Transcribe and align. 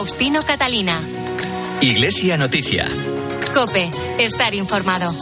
Faustino 0.00 0.40
Catalina. 0.42 0.98
Iglesia 1.82 2.38
Noticia. 2.38 2.88
Cope, 3.52 3.90
estar 4.18 4.54
informado. 4.54 5.12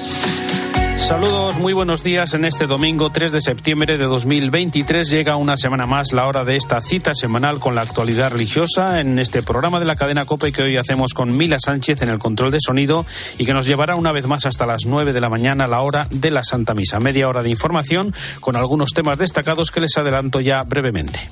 Saludos, 0.99 1.59
muy 1.59 1.73
buenos 1.73 2.05
días. 2.05 2.33
En 2.35 2.45
este 2.45 2.69
domingo 2.69 3.11
3 3.11 3.33
de 3.33 3.41
septiembre 3.41 3.99
de 3.99 4.05
2023 4.05 5.11
llega 5.11 5.35
una 5.35 5.57
semana 5.57 5.87
más 5.87 6.13
la 6.13 6.29
hora 6.29 6.45
de 6.45 6.55
esta 6.55 6.81
cita 6.81 7.17
semanal 7.17 7.59
con 7.59 7.75
la 7.75 7.81
actualidad 7.81 8.31
religiosa 8.31 9.01
en 9.01 9.19
este 9.19 9.43
programa 9.43 9.81
de 9.81 9.87
la 9.87 9.97
cadena 9.97 10.27
COPE 10.27 10.53
que 10.53 10.63
hoy 10.63 10.77
hacemos 10.77 11.13
con 11.13 11.37
Mila 11.37 11.57
Sánchez 11.59 12.03
en 12.03 12.11
el 12.11 12.21
control 12.21 12.53
de 12.53 12.61
sonido 12.61 13.05
y 13.37 13.47
que 13.47 13.55
nos 13.55 13.67
llevará 13.67 13.97
una 13.97 14.13
vez 14.13 14.29
más 14.29 14.47
hasta 14.47 14.65
las 14.65 14.87
9 14.87 15.13
de 15.13 15.21
la 15.21 15.29
mañana 15.29 15.65
a 15.65 15.69
la 15.69 15.81
hora 15.81 16.07
de 16.13 16.31
la 16.31 16.45
Santa 16.45 16.75
Misa. 16.75 17.01
Media 17.01 17.29
hora 17.29 17.43
de 17.43 17.51
información 17.51 18.15
con 18.39 18.55
algunos 18.55 18.91
temas 18.91 19.19
destacados 19.19 19.73
que 19.73 19.81
les 19.81 19.97
adelanto 19.97 20.41
ya 20.41 20.63
brevemente. 20.63 21.29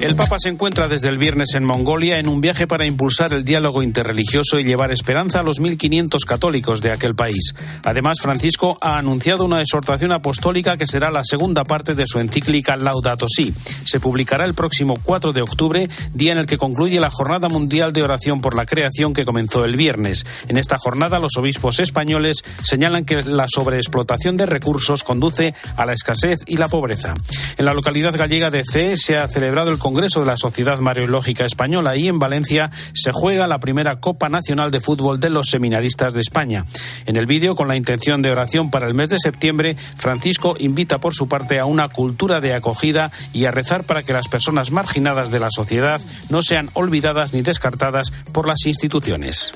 El 0.00 0.16
Papa 0.16 0.36
se 0.38 0.48
encuentra 0.48 0.88
desde 0.88 1.08
el 1.08 1.18
viernes 1.18 1.54
en 1.54 1.62
Mongolia 1.62 2.18
en 2.18 2.26
un 2.26 2.40
viaje 2.40 2.66
para 2.66 2.86
impulsar 2.86 3.34
el 3.34 3.44
diálogo 3.44 3.82
interreligioso 3.82 4.58
y 4.58 4.64
llevar 4.64 4.92
esperanza 4.92 5.40
a 5.40 5.42
los 5.42 5.60
1.500 5.60 6.24
católicos 6.24 6.80
de 6.80 6.90
aquel 6.90 7.14
país. 7.14 7.54
Además, 7.84 8.20
Francisco 8.22 8.78
ha 8.80 8.96
anunciado 8.96 9.44
una 9.44 9.60
exhortación 9.60 10.12
apostólica 10.12 10.78
que 10.78 10.86
será 10.86 11.10
la 11.10 11.22
segunda 11.22 11.64
parte 11.64 11.94
de 11.94 12.06
su 12.06 12.18
encíclica 12.18 12.76
Laudato 12.76 13.26
Si. 13.28 13.52
Se 13.84 14.00
publicará 14.00 14.46
el 14.46 14.54
próximo 14.54 14.94
4 15.02 15.34
de 15.34 15.42
octubre, 15.42 15.90
día 16.14 16.32
en 16.32 16.38
el 16.38 16.46
que 16.46 16.56
concluye 16.56 16.98
la 16.98 17.10
Jornada 17.10 17.48
Mundial 17.48 17.92
de 17.92 18.02
Oración 18.02 18.40
por 18.40 18.56
la 18.56 18.64
Creación 18.64 19.12
que 19.12 19.26
comenzó 19.26 19.66
el 19.66 19.76
viernes. 19.76 20.24
En 20.48 20.56
esta 20.56 20.78
jornada, 20.78 21.18
los 21.18 21.36
obispos 21.36 21.78
españoles 21.78 22.42
señalan 22.62 23.04
que 23.04 23.22
la 23.22 23.46
sobreexplotación 23.48 24.38
de 24.38 24.46
recursos 24.46 25.04
conduce 25.04 25.54
a 25.76 25.84
la 25.84 25.92
escasez 25.92 26.38
y 26.46 26.56
la 26.56 26.68
pobreza. 26.68 27.12
En 27.58 27.66
la 27.66 27.74
localidad 27.74 28.16
gallega 28.16 28.50
de 28.50 28.64
C 28.64 28.96
se 28.96 29.18
ha 29.18 29.28
celebrado 29.28 29.70
el 29.70 29.78
de 29.90 30.26
la 30.26 30.36
Sociedad 30.36 30.78
Mariológica 30.78 31.44
Española 31.44 31.96
y 31.96 32.06
en 32.06 32.20
Valencia 32.20 32.70
se 32.94 33.10
juega 33.12 33.48
la 33.48 33.58
primera 33.58 33.96
Copa 33.96 34.28
Nacional 34.28 34.70
de 34.70 34.78
Fútbol 34.78 35.18
de 35.18 35.30
los 35.30 35.48
Seminaristas 35.48 36.12
de 36.12 36.20
España. 36.20 36.64
En 37.06 37.16
el 37.16 37.26
vídeo, 37.26 37.56
con 37.56 37.66
la 37.66 37.74
intención 37.74 38.22
de 38.22 38.30
oración 38.30 38.70
para 38.70 38.86
el 38.86 38.94
mes 38.94 39.08
de 39.08 39.18
septiembre, 39.18 39.76
Francisco 39.96 40.54
invita 40.58 40.98
por 40.98 41.14
su 41.14 41.28
parte 41.28 41.58
a 41.58 41.64
una 41.64 41.88
cultura 41.88 42.40
de 42.40 42.54
acogida 42.54 43.10
y 43.32 43.46
a 43.46 43.50
rezar 43.50 43.84
para 43.84 44.04
que 44.04 44.12
las 44.12 44.28
personas 44.28 44.70
marginadas 44.70 45.32
de 45.32 45.40
la 45.40 45.50
sociedad 45.50 46.00
no 46.30 46.42
sean 46.42 46.70
olvidadas 46.74 47.32
ni 47.32 47.42
descartadas 47.42 48.12
por 48.32 48.46
las 48.46 48.64
instituciones. 48.66 49.52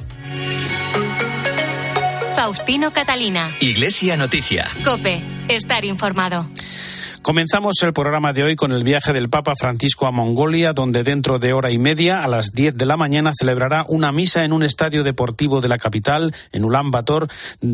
Faustino 2.34 2.92
Catalina. 2.92 3.50
Iglesia 3.60 4.16
Noticia. 4.16 4.68
Cope, 4.84 5.22
estar 5.48 5.84
informado. 5.84 6.48
Comenzamos 7.24 7.76
el 7.82 7.94
programa 7.94 8.34
de 8.34 8.42
hoy 8.42 8.54
con 8.54 8.70
el 8.70 8.84
viaje 8.84 9.14
del 9.14 9.30
Papa 9.30 9.54
Francisco 9.58 10.06
a 10.06 10.10
Mongolia, 10.10 10.74
donde 10.74 11.02
dentro 11.04 11.38
de 11.38 11.54
hora 11.54 11.70
y 11.70 11.78
media, 11.78 12.22
a 12.22 12.28
las 12.28 12.52
10 12.52 12.76
de 12.76 12.84
la 12.84 12.98
mañana, 12.98 13.32
celebrará 13.34 13.86
una 13.88 14.12
misa 14.12 14.44
en 14.44 14.52
un 14.52 14.62
estadio 14.62 15.02
deportivo 15.02 15.62
de 15.62 15.68
la 15.68 15.78
capital, 15.78 16.34
en 16.52 16.66
Ulan 16.66 16.90
Bator, 16.90 17.26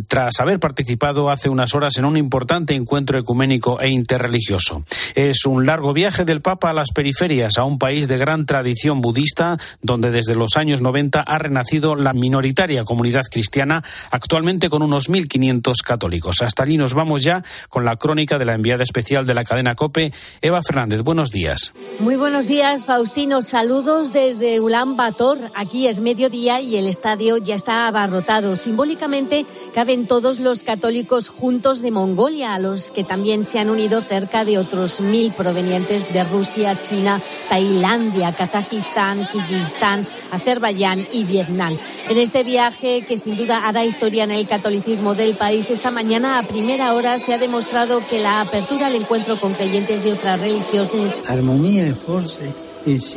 tras 0.07 0.39
haber 0.39 0.61
participado 0.61 1.31
hace 1.31 1.49
unas 1.49 1.75
horas 1.75 1.99
en 1.99 2.05
un 2.05 2.17
importante 2.17 2.77
encuentro 2.77 3.19
ecuménico 3.19 3.81
e 3.81 3.89
interreligioso. 3.89 4.85
Es 5.17 5.45
un 5.47 5.67
largo 5.67 5.93
viaje 5.95 6.25
del 6.25 6.43
Papa 6.43 6.71
a 6.71 6.73
las 6.73 6.93
periferias, 6.93 7.59
a 7.59 7.65
un 7.65 7.81
país 7.81 8.07
de 8.07 8.19
gran 8.19 8.47
tradición 8.47 9.01
budista, 9.01 9.59
donde 9.83 10.13
desde 10.13 10.37
los 10.37 10.57
años 10.57 10.81
90 10.81 11.23
ha 11.23 11.39
renacido 11.39 11.97
la 11.97 12.13
minoritaria 12.13 12.85
comunidad 12.85 13.25
cristiana, 13.29 13.83
actualmente 14.13 14.71
con 14.71 14.85
unos 14.85 15.11
1.500 15.11 15.83
católicos. 15.83 16.41
Hasta 16.41 16.63
allí 16.63 16.77
nos 16.77 16.95
vamos 16.95 17.25
ya 17.25 17.43
con 17.69 17.85
la 17.85 17.97
crónica 17.97 18.39
de 18.39 18.45
la 18.45 18.55
enviada 18.55 18.85
especial 18.85 19.27
de 19.27 19.35
la 19.35 19.40
cadena 19.45 19.75
COPE, 19.75 20.13
Eva 20.41 20.63
Fernández. 20.63 21.03
Buenos 21.03 21.31
días. 21.31 21.73
Muy 21.99 22.17
buenos 22.17 22.47
días, 22.47 22.87
Faustino. 22.87 23.43
Saludos 23.43 24.13
desde 24.13 24.61
Ulan 24.61 24.97
Bator. 24.97 25.39
Aquí 25.55 25.87
es 25.87 26.01
mediodía 26.01 26.61
y 26.61 26.77
el 26.77 26.87
estadio 26.87 27.37
ya 27.37 27.55
está 27.55 27.87
abarrotado. 27.87 28.57
Simbólicamente 28.57 29.45
caben 29.75 30.07
todos 30.07 30.41
los 30.41 30.65
católicos 30.65 31.29
juntos 31.29 31.83
de 31.83 31.91
Mongolia, 31.91 32.55
a 32.55 32.59
los 32.59 32.91
que 32.91 33.05
también 33.05 33.45
se 33.45 33.59
han 33.59 33.71
unido 33.71 34.01
cerca 34.03 34.45
de 34.45 34.59
otros 34.59 35.01
mil 35.01 35.33
provenientes 35.33 36.13
de 36.13 36.25
Rusia, 36.25 36.81
China, 36.83 37.21
Tailandia, 37.49 38.33
Kazajistán, 38.33 39.27
Kirguistán, 39.27 40.07
Azerbaiyán 40.31 41.07
y 41.13 41.25
Vietnam. 41.25 41.77
En 42.09 42.19
este 42.19 42.43
viaje, 42.43 43.03
que 43.03 43.19
sin 43.19 43.37
duda 43.37 43.69
hará 43.69 43.85
historia 43.85 44.25
en 44.25 44.31
el 44.31 44.47
catolicismo 44.47 45.15
del 45.15 45.35
país, 45.35 45.71
esta 45.71 45.91
mañana 45.91 46.39
a 46.39 46.43
primera 46.43 46.95
hora 46.95 47.19
se 47.19 47.35
ha 47.35 47.39
demostrado 47.39 48.03
que 48.09 48.21
la 48.21 48.41
apertura 48.41 48.87
al 48.87 48.95
encuentro 48.95 49.30
con 49.39 49.55
creyentes 49.55 50.05
de 50.05 50.13
otras 50.13 50.41
religiones. 50.41 51.19
Armonía 51.29 51.85
de 51.85 51.95
fuerza. 51.95 52.45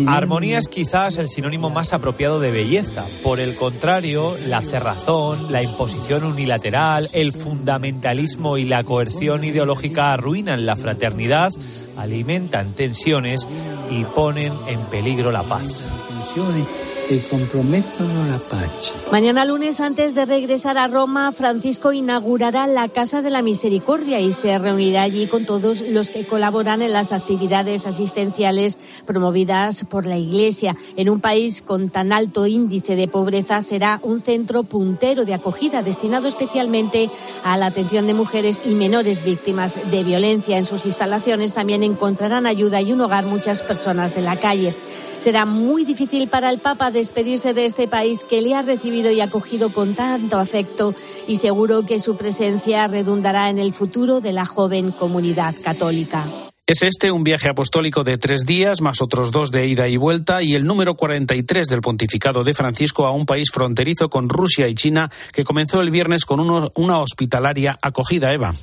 Armonía 0.07 0.59
es 0.59 0.67
quizás 0.67 1.17
el 1.19 1.29
sinónimo 1.29 1.69
más 1.69 1.93
apropiado 1.93 2.41
de 2.41 2.51
belleza. 2.51 3.05
Por 3.23 3.39
el 3.39 3.55
contrario, 3.55 4.35
la 4.47 4.61
cerrazón, 4.61 5.51
la 5.51 5.63
imposición 5.63 6.25
unilateral, 6.25 7.07
el 7.13 7.31
fundamentalismo 7.31 8.57
y 8.57 8.65
la 8.65 8.83
coerción 8.83 9.45
ideológica 9.45 10.11
arruinan 10.11 10.65
la 10.65 10.75
fraternidad, 10.75 11.53
alimentan 11.97 12.73
tensiones 12.73 13.47
y 13.89 14.03
ponen 14.03 14.51
en 14.67 14.81
peligro 14.81 15.31
la 15.31 15.43
paz 15.43 15.89
comprometan 17.29 18.29
la. 18.29 18.39
Mañana 19.11 19.45
lunes, 19.45 19.79
antes 19.79 20.15
de 20.15 20.25
regresar 20.25 20.77
a 20.77 20.87
Roma, 20.87 21.31
Francisco 21.31 21.93
inaugurará 21.93 22.65
la 22.67 22.87
Casa 22.89 23.21
de 23.21 23.29
la 23.29 23.43
Misericordia 23.43 24.19
y 24.19 24.33
se 24.33 24.57
reunirá 24.57 25.03
allí 25.03 25.27
con 25.27 25.45
todos 25.45 25.81
los 25.81 26.09
que 26.09 26.25
colaboran 26.25 26.81
en 26.81 26.93
las 26.93 27.11
actividades 27.11 27.85
asistenciales 27.85 28.79
promovidas 29.05 29.85
por 29.85 30.07
la 30.07 30.17
Iglesia. 30.17 30.75
En 30.97 31.09
un 31.09 31.19
país 31.19 31.61
con 31.61 31.89
tan 31.89 32.11
alto 32.11 32.47
índice 32.47 32.95
de 32.95 33.07
pobreza, 33.07 33.61
será 33.61 33.99
un 34.01 34.21
centro 34.21 34.63
puntero 34.63 35.25
de 35.25 35.35
acogida 35.35 35.83
destinado 35.83 36.27
especialmente 36.27 37.09
a 37.43 37.57
la 37.57 37.67
atención 37.67 38.07
de 38.07 38.13
mujeres 38.13 38.61
y 38.65 38.73
menores 38.73 39.23
víctimas 39.23 39.77
de 39.91 40.03
violencia. 40.03 40.57
En 40.57 40.65
sus 40.65 40.85
instalaciones 40.85 41.53
también 41.53 41.83
encontrarán 41.83 42.47
ayuda 42.47 42.81
y 42.81 42.93
un 42.93 43.01
hogar 43.01 43.25
muchas 43.25 43.61
personas 43.61 44.15
de 44.15 44.21
la 44.21 44.37
calle. 44.37 44.75
Será 45.23 45.45
muy 45.45 45.85
difícil 45.85 46.27
para 46.27 46.49
el 46.49 46.59
Papa 46.59 46.91
despedirse 46.91 47.53
de 47.53 47.65
este 47.65 47.87
país 47.87 48.25
que 48.29 48.41
le 48.41 48.55
ha 48.55 48.61
recibido 48.61 49.09
y 49.09 49.21
acogido 49.21 49.69
con 49.69 49.95
tanto 49.95 50.37
afecto 50.37 50.93
y 51.29 51.37
seguro 51.37 51.85
que 51.85 51.99
su 51.99 52.17
presencia 52.17 52.89
redundará 52.89 53.49
en 53.49 53.57
el 53.57 53.71
futuro 53.71 54.19
de 54.19 54.33
la 54.33 54.45
joven 54.45 54.91
comunidad 54.91 55.55
católica. 55.63 56.25
Es 56.67 56.83
este 56.83 57.09
un 57.09 57.23
viaje 57.23 57.47
apostólico 57.47 58.03
de 58.03 58.17
tres 58.17 58.45
días, 58.45 58.81
más 58.81 59.01
otros 59.01 59.31
dos 59.31 59.49
de 59.49 59.65
ida 59.65 59.87
y 59.87 59.95
vuelta, 59.95 60.43
y 60.43 60.55
el 60.55 60.65
número 60.65 60.95
43 60.95 61.67
del 61.67 61.79
pontificado 61.79 62.43
de 62.43 62.53
Francisco 62.53 63.05
a 63.05 63.11
un 63.11 63.25
país 63.25 63.47
fronterizo 63.49 64.09
con 64.09 64.27
Rusia 64.27 64.67
y 64.67 64.75
China 64.75 65.09
que 65.31 65.45
comenzó 65.45 65.79
el 65.79 65.89
viernes 65.89 66.25
con 66.25 66.41
una 66.41 66.97
hospitalaria 66.99 67.79
acogida, 67.81 68.33
Eva. 68.33 68.53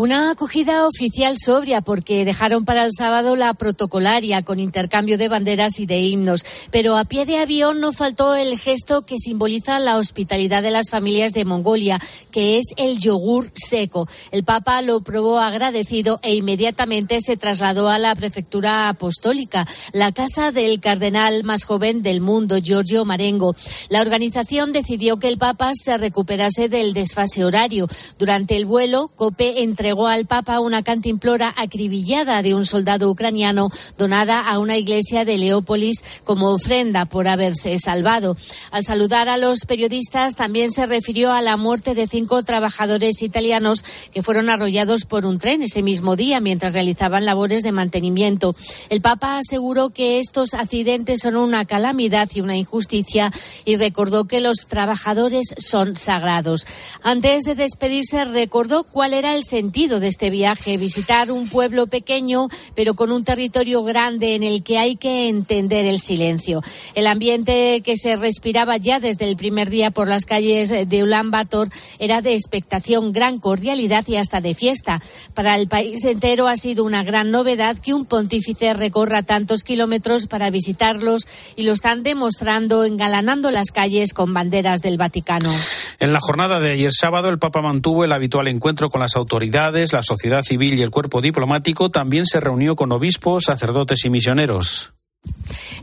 Una 0.00 0.30
acogida 0.30 0.86
oficial 0.86 1.34
sobria 1.44 1.80
porque 1.80 2.24
dejaron 2.24 2.64
para 2.64 2.84
el 2.84 2.92
sábado 2.96 3.34
la 3.34 3.52
protocolaria 3.54 4.44
con 4.44 4.60
intercambio 4.60 5.18
de 5.18 5.26
banderas 5.26 5.80
y 5.80 5.86
de 5.86 5.98
himnos. 5.98 6.46
Pero 6.70 6.96
a 6.96 7.04
pie 7.04 7.26
de 7.26 7.38
avión 7.38 7.80
no 7.80 7.92
faltó 7.92 8.36
el 8.36 8.56
gesto 8.60 9.04
que 9.04 9.18
simboliza 9.18 9.80
la 9.80 9.96
hospitalidad 9.96 10.62
de 10.62 10.70
las 10.70 10.88
familias 10.88 11.32
de 11.32 11.44
Mongolia, 11.44 12.00
que 12.30 12.58
es 12.58 12.66
el 12.76 12.98
yogur 12.98 13.50
seco. 13.56 14.08
El 14.30 14.44
Papa 14.44 14.82
lo 14.82 15.00
probó 15.00 15.40
agradecido 15.40 16.20
e 16.22 16.36
inmediatamente 16.36 17.20
se 17.20 17.36
trasladó 17.36 17.88
a 17.88 17.98
la 17.98 18.14
prefectura 18.14 18.88
apostólica, 18.88 19.66
la 19.92 20.12
casa 20.12 20.52
del 20.52 20.78
cardenal 20.78 21.42
más 21.42 21.64
joven 21.64 22.02
del 22.02 22.20
mundo, 22.20 22.58
Giorgio 22.58 23.04
Marengo. 23.04 23.56
La 23.88 24.00
organización 24.00 24.72
decidió 24.72 25.18
que 25.18 25.26
el 25.26 25.38
Papa 25.38 25.72
se 25.74 25.98
recuperase 25.98 26.68
del 26.68 26.94
desfase 26.94 27.44
horario. 27.44 27.88
Durante 28.16 28.54
el 28.54 28.64
vuelo, 28.64 29.10
Cope 29.16 29.64
entre 29.64 29.87
entregó 29.88 30.08
al 30.08 30.26
Papa 30.26 30.60
una 30.60 30.82
cantimplora 30.82 31.54
acribillada 31.56 32.42
de 32.42 32.54
un 32.54 32.66
soldado 32.66 33.08
ucraniano 33.10 33.70
donada 33.96 34.38
a 34.40 34.58
una 34.58 34.76
iglesia 34.76 35.24
de 35.24 35.38
Leópolis 35.38 36.04
como 36.24 36.52
ofrenda 36.52 37.06
por 37.06 37.26
haberse 37.26 37.78
salvado. 37.78 38.36
Al 38.70 38.84
saludar 38.84 39.30
a 39.30 39.38
los 39.38 39.60
periodistas 39.60 40.34
también 40.36 40.72
se 40.72 40.84
refirió 40.84 41.32
a 41.32 41.40
la 41.40 41.56
muerte 41.56 41.94
de 41.94 42.06
cinco 42.06 42.42
trabajadores 42.42 43.22
italianos 43.22 43.82
que 44.12 44.22
fueron 44.22 44.50
arrollados 44.50 45.06
por 45.06 45.24
un 45.24 45.38
tren 45.38 45.62
ese 45.62 45.82
mismo 45.82 46.16
día 46.16 46.38
mientras 46.38 46.74
realizaban 46.74 47.24
labores 47.24 47.62
de 47.62 47.72
mantenimiento. 47.72 48.54
El 48.90 49.00
Papa 49.00 49.38
aseguró 49.38 49.88
que 49.88 50.20
estos 50.20 50.52
accidentes 50.52 51.20
son 51.22 51.34
una 51.34 51.64
calamidad 51.64 52.28
y 52.34 52.42
una 52.42 52.58
injusticia 52.58 53.32
y 53.64 53.76
recordó 53.76 54.26
que 54.26 54.42
los 54.42 54.66
trabajadores 54.68 55.54
son 55.56 55.96
sagrados. 55.96 56.66
Antes 57.02 57.44
de 57.44 57.54
despedirse 57.54 58.26
recordó 58.26 58.84
cuál 58.84 59.14
era 59.14 59.34
el 59.34 59.44
sentido 59.44 59.77
sentido 59.78 60.00
de 60.00 60.08
este 60.08 60.30
viaje, 60.30 60.76
visitar 60.76 61.30
un 61.30 61.48
pueblo 61.48 61.86
pequeño, 61.86 62.48
pero 62.74 62.94
con 62.94 63.12
un 63.12 63.22
territorio 63.22 63.84
grande 63.84 64.34
en 64.34 64.42
el 64.42 64.64
que 64.64 64.76
hay 64.76 64.96
que 64.96 65.28
entender 65.28 65.84
el 65.84 66.00
silencio. 66.00 66.64
El 66.96 67.06
ambiente 67.06 67.80
que 67.84 67.96
se 67.96 68.16
respiraba 68.16 68.76
ya 68.76 68.98
desde 68.98 69.26
el 69.26 69.36
primer 69.36 69.70
día 69.70 69.92
por 69.92 70.08
las 70.08 70.24
calles 70.24 70.70
de 70.70 71.02
Ulan 71.04 71.30
Bator 71.30 71.68
era 72.00 72.22
de 72.22 72.34
expectación, 72.34 73.12
gran 73.12 73.38
cordialidad 73.38 74.04
y 74.08 74.16
hasta 74.16 74.40
de 74.40 74.54
fiesta. 74.54 75.00
Para 75.32 75.54
el 75.54 75.68
país 75.68 76.04
entero 76.04 76.48
ha 76.48 76.56
sido 76.56 76.82
una 76.82 77.04
gran 77.04 77.30
novedad 77.30 77.78
que 77.78 77.94
un 77.94 78.04
pontífice 78.04 78.74
recorra 78.74 79.22
tantos 79.22 79.62
kilómetros 79.62 80.26
para 80.26 80.50
visitarlos 80.50 81.28
y 81.54 81.62
lo 81.62 81.72
están 81.72 82.02
demostrando 82.02 82.84
engalanando 82.84 83.52
las 83.52 83.70
calles 83.70 84.12
con 84.12 84.34
banderas 84.34 84.80
del 84.82 84.98
Vaticano. 84.98 85.52
En 86.00 86.12
la 86.12 86.18
jornada 86.20 86.58
de 86.58 86.72
ayer 86.72 86.90
sábado, 86.92 87.28
el 87.28 87.38
Papa 87.38 87.62
mantuvo 87.62 88.02
el 88.02 88.10
habitual 88.10 88.48
encuentro 88.48 88.90
con 88.90 89.00
las 89.00 89.14
autoridades, 89.14 89.67
la 89.92 90.02
sociedad 90.02 90.42
civil 90.42 90.74
y 90.74 90.82
el 90.82 90.90
cuerpo 90.90 91.20
diplomático. 91.20 91.90
También 91.90 92.26
se 92.26 92.40
reunió 92.40 92.76
con 92.76 92.92
obispos, 92.92 93.44
sacerdotes 93.44 94.04
y 94.04 94.10
misioneros. 94.10 94.92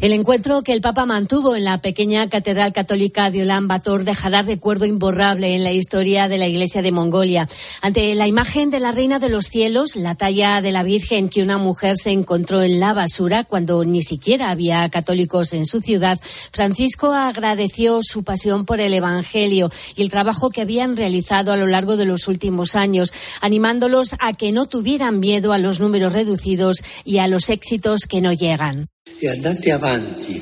El 0.02 0.12
encuentro 0.12 0.62
que 0.62 0.74
el 0.74 0.82
Papa 0.82 1.06
mantuvo 1.06 1.56
en 1.56 1.64
la 1.64 1.82
pequeña 1.82 2.30
Catedral 2.30 2.74
Católica 2.74 3.32
de 3.32 3.44
Ulan 3.44 3.70
Bator 3.70 4.04
dejará 4.04 4.42
recuerdo 4.42 4.86
imborrable 4.86 5.56
en 5.56 5.64
la 5.64 5.72
historia 5.72 6.28
de 6.28 6.38
la 6.38 6.48
Iglesia 6.48 6.82
de 6.82 6.92
Mongolia. 6.92 7.48
Ante 7.82 8.14
la 8.14 8.28
imagen 8.28 8.70
de 8.70 8.82
la 8.82 8.92
Reina 8.92 9.20
de 9.20 9.30
los 9.30 9.46
Cielos, 9.46 9.96
la 9.96 10.16
talla 10.16 10.62
de 10.62 10.74
la 10.74 10.84
Virgen 10.84 11.30
que 11.30 11.42
una 11.42 11.58
mujer 11.58 11.96
se 11.96 12.12
encontró 12.12 12.62
en 12.62 12.82
la 12.82 12.94
basura 12.94 13.46
cuando 13.46 13.86
ni 13.86 14.04
siquiera 14.04 14.50
había 14.50 14.90
católicos 14.90 15.54
en 15.54 15.66
su 15.66 15.80
ciudad, 15.80 16.20
Francisco 16.52 17.14
agradeció 17.14 18.00
su 18.02 18.24
pasión 18.24 18.66
por 18.66 18.82
el 18.82 18.94
Evangelio 18.94 19.72
y 19.96 20.02
el 20.02 20.10
trabajo 20.10 20.50
que 20.50 20.62
habían 20.62 20.98
realizado 20.98 21.54
a 21.54 21.58
lo 21.58 21.68
largo 21.68 21.96
de 21.96 22.06
los 22.06 22.28
últimos 22.28 22.76
años, 22.76 23.14
animándolos 23.40 24.16
a 24.20 24.34
que 24.34 24.52
no 24.52 24.66
tuvieran 24.66 25.22
miedo 25.22 25.54
a 25.54 25.58
los 25.58 25.80
números 25.80 26.12
reducidos 26.12 26.84
y 27.06 27.20
a 27.20 27.28
los 27.28 27.50
éxitos 27.50 28.02
que 28.02 28.20
no 28.20 28.34
llegan. 28.34 28.90
E 29.20 29.30
andate 29.30 29.72
avanti, 29.72 30.42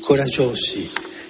coraggiosi, 0.00 0.88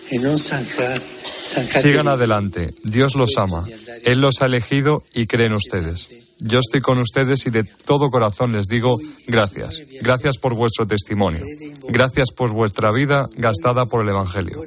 e 0.09 0.19
non 0.19 0.39
stanca- 0.39 1.01
stancate. 1.23 1.81
Sigan 1.81 2.07
adelante, 2.07 2.75
Dios 2.83 3.15
los 3.15 3.37
ama, 3.37 3.67
Él 4.05 4.21
los 4.21 4.43
ha 4.43 4.47
elegido 4.47 5.03
y 5.15 5.27
cree 5.27 5.47
en 5.47 5.55
ustedes. 5.55 6.07
Yo 6.41 6.59
estoy 6.59 6.81
con 6.81 6.99
ustedes 6.99 7.47
y 7.47 7.51
de 7.51 7.65
todo 7.65 8.11
corazón 8.11 8.53
les 8.53 8.67
digo 8.67 8.99
gracias. 9.29 9.81
Gracias 10.03 10.37
por 10.37 10.55
vuestro 10.55 10.85
testimonio. 10.87 11.45
Gracias 11.89 12.31
por 12.33 12.53
vuestra 12.53 12.93
vida 12.93 13.29
gastada 13.37 13.87
por 13.87 14.03
el 14.03 14.09
Evangelio. 14.11 14.61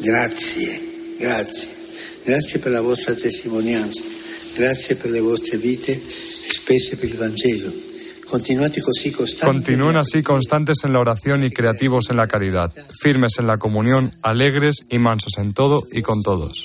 Grazie, 0.00 0.80
grazie. 1.18 1.68
Grazie 2.24 2.60
per 2.60 2.72
la 2.72 2.80
vostra 2.80 3.14
testimonianza. 3.14 4.02
Grazie 4.56 4.96
per 4.96 5.10
le 5.10 5.20
vostre 5.20 5.58
vite 5.58 6.00
spese 6.00 6.96
per 6.96 7.08
il 7.10 7.16
Vangelo. 7.16 7.72
Continúen 9.44 9.96
así 9.96 10.22
constantes 10.22 10.84
en 10.84 10.92
la 10.92 11.00
oración 11.00 11.44
y 11.44 11.50
creativos 11.50 12.10
en 12.10 12.16
la 12.16 12.28
caridad, 12.28 12.72
firmes 13.00 13.38
en 13.38 13.46
la 13.46 13.58
comunión, 13.58 14.12
alegres 14.22 14.86
y 14.88 14.98
mansos 14.98 15.38
en 15.38 15.52
todo 15.52 15.86
y 15.90 16.02
con 16.02 16.22
todos. 16.22 16.64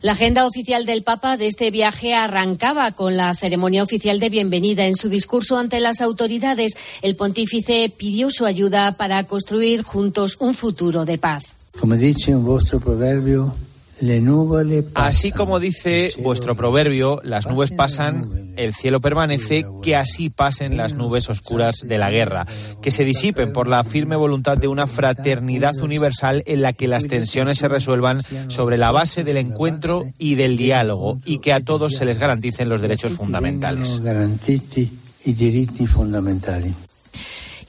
La 0.00 0.12
agenda 0.12 0.46
oficial 0.46 0.86
del 0.86 1.02
Papa 1.02 1.36
de 1.36 1.48
este 1.48 1.72
viaje 1.72 2.14
arrancaba 2.14 2.92
con 2.92 3.16
la 3.16 3.34
ceremonia 3.34 3.82
oficial 3.82 4.20
de 4.20 4.28
bienvenida. 4.28 4.86
En 4.86 4.94
su 4.94 5.08
discurso 5.08 5.58
ante 5.58 5.80
las 5.80 6.00
autoridades, 6.00 6.76
el 7.02 7.16
pontífice 7.16 7.92
pidió 7.96 8.30
su 8.30 8.46
ayuda 8.46 8.96
para 8.96 9.24
construir 9.24 9.82
juntos 9.82 10.36
un 10.38 10.54
futuro 10.54 11.04
de 11.04 11.18
paz. 11.18 11.56
Come 11.80 11.96
dice 11.96 12.34
un 12.34 12.44
vostro 12.44 12.78
proverbio, 12.78 13.54
Así 14.94 15.32
como 15.32 15.60
dice 15.60 16.12
vuestro 16.22 16.54
proverbio, 16.54 17.20
las 17.24 17.46
nubes 17.46 17.70
pasan, 17.70 18.52
el 18.56 18.74
cielo 18.74 19.00
permanece, 19.00 19.66
que 19.82 19.96
así 19.96 20.30
pasen 20.30 20.76
las 20.76 20.94
nubes 20.94 21.28
oscuras 21.28 21.86
de 21.86 21.98
la 21.98 22.10
guerra, 22.10 22.46
que 22.80 22.90
se 22.90 23.04
disipen 23.04 23.52
por 23.52 23.68
la 23.68 23.84
firme 23.84 24.16
voluntad 24.16 24.56
de 24.56 24.68
una 24.68 24.86
fraternidad 24.86 25.76
universal 25.80 26.42
en 26.46 26.62
la 26.62 26.72
que 26.72 26.88
las 26.88 27.06
tensiones 27.06 27.58
se 27.58 27.68
resuelvan 27.68 28.20
sobre 28.48 28.76
la 28.76 28.90
base 28.90 29.24
del 29.24 29.36
encuentro 29.36 30.04
y 30.18 30.34
del 30.34 30.56
diálogo 30.56 31.18
y 31.24 31.38
que 31.38 31.52
a 31.52 31.60
todos 31.60 31.94
se 31.94 32.04
les 32.04 32.18
garanticen 32.18 32.68
los 32.68 32.80
derechos 32.80 33.12
fundamentales. 33.12 34.00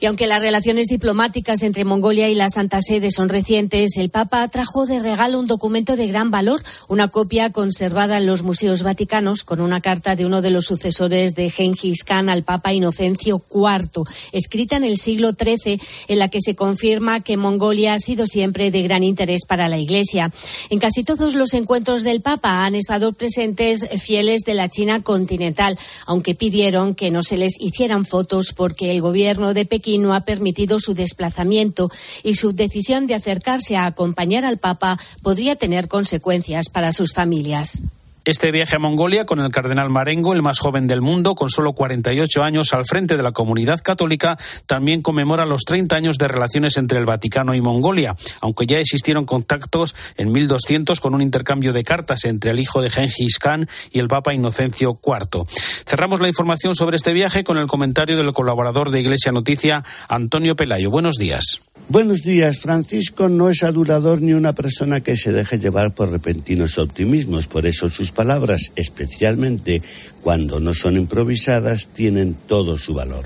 Y 0.00 0.06
aunque 0.06 0.26
las 0.26 0.40
relaciones 0.40 0.86
diplomáticas 0.86 1.62
entre 1.62 1.84
Mongolia 1.84 2.30
y 2.30 2.34
la 2.34 2.48
Santa 2.48 2.80
Sede 2.80 3.10
son 3.10 3.28
recientes, 3.28 3.98
el 3.98 4.08
Papa 4.08 4.48
trajo 4.48 4.86
de 4.86 4.98
regalo 4.98 5.38
un 5.38 5.46
documento 5.46 5.94
de 5.94 6.06
gran 6.06 6.30
valor, 6.30 6.62
una 6.88 7.08
copia 7.08 7.50
conservada 7.50 8.16
en 8.16 8.24
los 8.24 8.42
museos 8.42 8.82
vaticanos 8.82 9.44
con 9.44 9.60
una 9.60 9.82
carta 9.82 10.16
de 10.16 10.24
uno 10.24 10.40
de 10.40 10.48
los 10.48 10.64
sucesores 10.64 11.34
de 11.34 11.50
Genghis 11.50 12.02
Khan 12.02 12.30
al 12.30 12.44
Papa 12.44 12.72
Inocencio 12.72 13.42
IV, 13.54 14.04
escrita 14.32 14.76
en 14.76 14.84
el 14.84 14.96
siglo 14.96 15.32
XIII, 15.32 15.78
en 16.08 16.18
la 16.18 16.28
que 16.28 16.40
se 16.40 16.54
confirma 16.54 17.20
que 17.20 17.36
Mongolia 17.36 17.92
ha 17.92 17.98
sido 17.98 18.24
siempre 18.24 18.70
de 18.70 18.80
gran 18.80 19.04
interés 19.04 19.42
para 19.46 19.68
la 19.68 19.76
Iglesia. 19.76 20.32
En 20.70 20.78
casi 20.78 21.04
todos 21.04 21.34
los 21.34 21.52
encuentros 21.52 22.04
del 22.04 22.22
Papa 22.22 22.64
han 22.64 22.74
estado 22.74 23.12
presentes 23.12 23.86
fieles 24.02 24.44
de 24.46 24.54
la 24.54 24.70
China 24.70 25.02
continental, 25.02 25.78
aunque 26.06 26.34
pidieron 26.34 26.94
que 26.94 27.10
no 27.10 27.22
se 27.22 27.36
les 27.36 27.60
hicieran 27.60 28.06
fotos 28.06 28.54
porque 28.56 28.90
el 28.90 29.02
gobierno 29.02 29.52
de 29.52 29.66
Pekín 29.66 29.89
no 29.98 30.14
ha 30.14 30.22
permitido 30.22 30.78
su 30.78 30.94
desplazamiento 30.94 31.90
y 32.22 32.34
su 32.34 32.52
decisión 32.52 33.06
de 33.06 33.14
acercarse 33.14 33.76
a 33.76 33.86
acompañar 33.86 34.44
al 34.44 34.58
Papa 34.58 34.98
podría 35.22 35.56
tener 35.56 35.88
consecuencias 35.88 36.68
para 36.70 36.92
sus 36.92 37.12
familias. 37.12 37.82
Este 38.26 38.50
viaje 38.52 38.76
a 38.76 38.78
Mongolia 38.78 39.24
con 39.24 39.40
el 39.40 39.50
cardenal 39.50 39.88
Marengo, 39.88 40.34
el 40.34 40.42
más 40.42 40.58
joven 40.58 40.86
del 40.86 41.00
mundo, 41.00 41.34
con 41.34 41.48
solo 41.48 41.72
48 41.72 42.44
años 42.44 42.74
al 42.74 42.84
frente 42.84 43.16
de 43.16 43.22
la 43.22 43.32
comunidad 43.32 43.80
católica, 43.80 44.36
también 44.66 45.00
conmemora 45.00 45.46
los 45.46 45.62
30 45.62 45.96
años 45.96 46.18
de 46.18 46.28
relaciones 46.28 46.76
entre 46.76 46.98
el 46.98 47.06
Vaticano 47.06 47.54
y 47.54 47.62
Mongolia, 47.62 48.14
aunque 48.42 48.66
ya 48.66 48.78
existieron 48.78 49.24
contactos 49.24 49.94
en 50.18 50.32
1200 50.32 51.00
con 51.00 51.14
un 51.14 51.22
intercambio 51.22 51.72
de 51.72 51.82
cartas 51.82 52.26
entre 52.26 52.50
el 52.50 52.60
hijo 52.60 52.82
de 52.82 52.90
Genghis 52.90 53.38
Khan 53.38 53.66
y 53.90 54.00
el 54.00 54.08
Papa 54.08 54.34
Inocencio 54.34 54.98
IV. 55.02 55.46
Cerramos 55.86 56.20
la 56.20 56.28
información 56.28 56.76
sobre 56.76 56.98
este 56.98 57.14
viaje 57.14 57.42
con 57.42 57.56
el 57.56 57.68
comentario 57.68 58.18
del 58.18 58.34
colaborador 58.34 58.90
de 58.90 59.00
Iglesia 59.00 59.32
Noticia, 59.32 59.82
Antonio 60.08 60.56
Pelayo. 60.56 60.90
Buenos 60.90 61.16
días. 61.16 61.60
Buenos 61.88 62.22
días. 62.22 62.60
Francisco 62.60 63.28
no 63.28 63.50
es 63.50 63.64
adulador 63.64 64.22
ni 64.22 64.32
una 64.32 64.52
persona 64.52 65.00
que 65.00 65.16
se 65.16 65.32
deje 65.32 65.58
llevar 65.58 65.92
por 65.92 66.10
repentinos 66.12 66.78
optimismos. 66.78 67.48
Por 67.48 67.66
eso 67.66 67.88
sus 67.88 68.09
palabras, 68.12 68.72
especialmente 68.76 69.82
cuando 70.22 70.60
no 70.60 70.74
son 70.74 70.96
improvisadas, 70.96 71.88
tienen 71.88 72.34
todo 72.46 72.76
su 72.76 72.94
valor. 72.94 73.24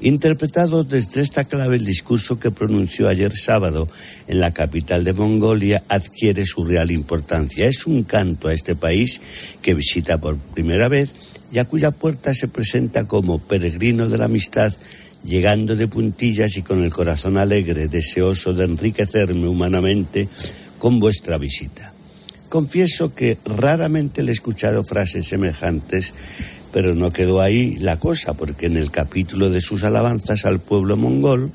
Interpretado 0.00 0.82
desde 0.82 1.20
esta 1.20 1.44
clave, 1.44 1.76
el 1.76 1.84
discurso 1.84 2.40
que 2.40 2.50
pronunció 2.50 3.08
ayer 3.08 3.36
sábado 3.36 3.88
en 4.26 4.40
la 4.40 4.52
capital 4.52 5.04
de 5.04 5.12
Mongolia 5.12 5.84
adquiere 5.88 6.44
su 6.44 6.64
real 6.64 6.90
importancia. 6.90 7.68
Es 7.68 7.86
un 7.86 8.02
canto 8.02 8.48
a 8.48 8.52
este 8.52 8.74
país 8.74 9.20
que 9.62 9.74
visita 9.74 10.18
por 10.18 10.36
primera 10.38 10.88
vez 10.88 11.12
y 11.52 11.58
a 11.58 11.66
cuya 11.66 11.92
puerta 11.92 12.34
se 12.34 12.48
presenta 12.48 13.04
como 13.04 13.38
peregrino 13.38 14.08
de 14.08 14.18
la 14.18 14.24
amistad 14.24 14.72
llegando 15.24 15.76
de 15.76 15.86
puntillas 15.86 16.56
y 16.56 16.62
con 16.62 16.82
el 16.82 16.90
corazón 16.90 17.38
alegre, 17.38 17.86
deseoso 17.86 18.52
de 18.52 18.64
enriquecerme 18.64 19.46
humanamente 19.46 20.28
con 20.78 20.98
vuestra 20.98 21.38
visita. 21.38 21.91
Confieso 22.52 23.14
que 23.14 23.38
raramente 23.46 24.22
le 24.22 24.28
he 24.28 24.34
escuchado 24.34 24.84
frases 24.84 25.26
semejantes, 25.26 26.12
pero 26.70 26.94
no 26.94 27.10
quedó 27.10 27.40
ahí 27.40 27.78
la 27.78 27.98
cosa, 27.98 28.34
porque 28.34 28.66
en 28.66 28.76
el 28.76 28.90
capítulo 28.90 29.48
de 29.48 29.62
sus 29.62 29.84
alabanzas 29.84 30.44
al 30.44 30.60
pueblo 30.60 30.98
mongol, 30.98 31.50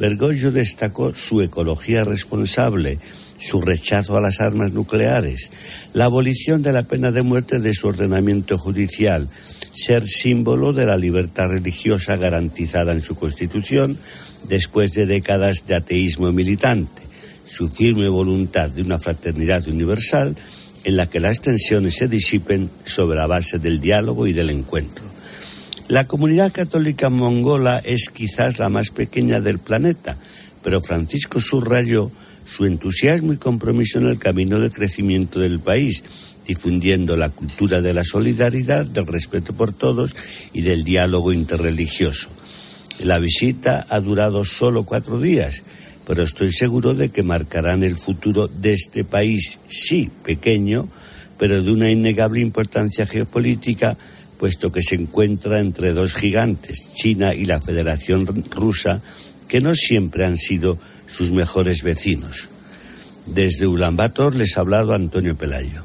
Bergoglio 0.00 0.50
destacó 0.50 1.14
su 1.14 1.40
ecología 1.40 2.02
responsable, 2.02 2.98
su 3.38 3.60
rechazo 3.60 4.16
a 4.16 4.20
las 4.20 4.40
armas 4.40 4.72
nucleares, 4.72 5.50
la 5.94 6.06
abolición 6.06 6.62
de 6.62 6.72
la 6.72 6.82
pena 6.82 7.12
de 7.12 7.22
muerte 7.22 7.60
de 7.60 7.72
su 7.72 7.86
ordenamiento 7.86 8.58
judicial, 8.58 9.28
ser 9.72 10.08
símbolo 10.08 10.72
de 10.72 10.84
la 10.84 10.96
libertad 10.96 11.46
religiosa 11.46 12.16
garantizada 12.16 12.90
en 12.90 13.02
su 13.02 13.14
Constitución 13.14 13.96
después 14.48 14.94
de 14.94 15.06
décadas 15.06 15.68
de 15.68 15.76
ateísmo 15.76 16.32
militante, 16.32 16.99
su 17.50 17.66
firme 17.66 18.08
voluntad 18.08 18.70
de 18.70 18.82
una 18.82 18.98
fraternidad 18.98 19.66
universal 19.66 20.36
en 20.84 20.96
la 20.96 21.06
que 21.06 21.20
las 21.20 21.40
tensiones 21.40 21.96
se 21.96 22.06
disipen 22.06 22.70
sobre 22.84 23.18
la 23.18 23.26
base 23.26 23.58
del 23.58 23.80
diálogo 23.80 24.26
y 24.26 24.32
del 24.32 24.50
encuentro. 24.50 25.04
La 25.88 26.06
comunidad 26.06 26.52
católica 26.52 27.10
mongola 27.10 27.82
es 27.84 28.08
quizás 28.08 28.60
la 28.60 28.68
más 28.68 28.90
pequeña 28.90 29.40
del 29.40 29.58
planeta, 29.58 30.16
pero 30.62 30.80
Francisco 30.80 31.40
subrayó 31.40 32.12
su 32.46 32.66
entusiasmo 32.66 33.32
y 33.32 33.36
compromiso 33.36 33.98
en 33.98 34.06
el 34.06 34.18
camino 34.18 34.60
de 34.60 34.70
crecimiento 34.70 35.40
del 35.40 35.58
país, 35.58 36.04
difundiendo 36.46 37.16
la 37.16 37.30
cultura 37.30 37.80
de 37.80 37.94
la 37.94 38.04
solidaridad, 38.04 38.86
del 38.86 39.06
respeto 39.06 39.52
por 39.52 39.72
todos 39.72 40.14
y 40.52 40.62
del 40.62 40.84
diálogo 40.84 41.32
interreligioso. 41.32 42.28
La 43.00 43.18
visita 43.18 43.86
ha 43.88 44.00
durado 44.00 44.44
solo 44.44 44.84
cuatro 44.84 45.20
días, 45.20 45.62
pero 46.10 46.24
estoy 46.24 46.50
seguro 46.50 46.92
de 46.92 47.10
que 47.10 47.22
marcarán 47.22 47.84
el 47.84 47.96
futuro 47.96 48.48
de 48.48 48.72
este 48.72 49.04
país, 49.04 49.60
sí, 49.68 50.10
pequeño, 50.24 50.88
pero 51.38 51.62
de 51.62 51.70
una 51.70 51.88
innegable 51.88 52.40
importancia 52.40 53.06
geopolítica, 53.06 53.96
puesto 54.36 54.72
que 54.72 54.82
se 54.82 54.96
encuentra 54.96 55.60
entre 55.60 55.92
dos 55.92 56.14
gigantes, 56.14 56.92
China 56.94 57.32
y 57.32 57.44
la 57.44 57.60
Federación 57.60 58.26
Rusa, 58.50 59.00
que 59.46 59.60
no 59.60 59.72
siempre 59.76 60.24
han 60.26 60.36
sido 60.36 60.80
sus 61.06 61.30
mejores 61.30 61.84
vecinos. 61.84 62.48
Desde 63.26 63.68
Ulaanbaatar 63.68 64.34
les 64.34 64.56
ha 64.56 64.62
hablado 64.62 64.94
Antonio 64.94 65.36
Pelayo. 65.36 65.84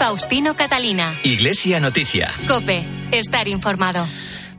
Faustino 0.00 0.56
Catalina. 0.56 1.14
Iglesia 1.22 1.78
Noticia. 1.78 2.28
Cope. 2.48 2.82
Estar 3.12 3.46
informado. 3.46 4.04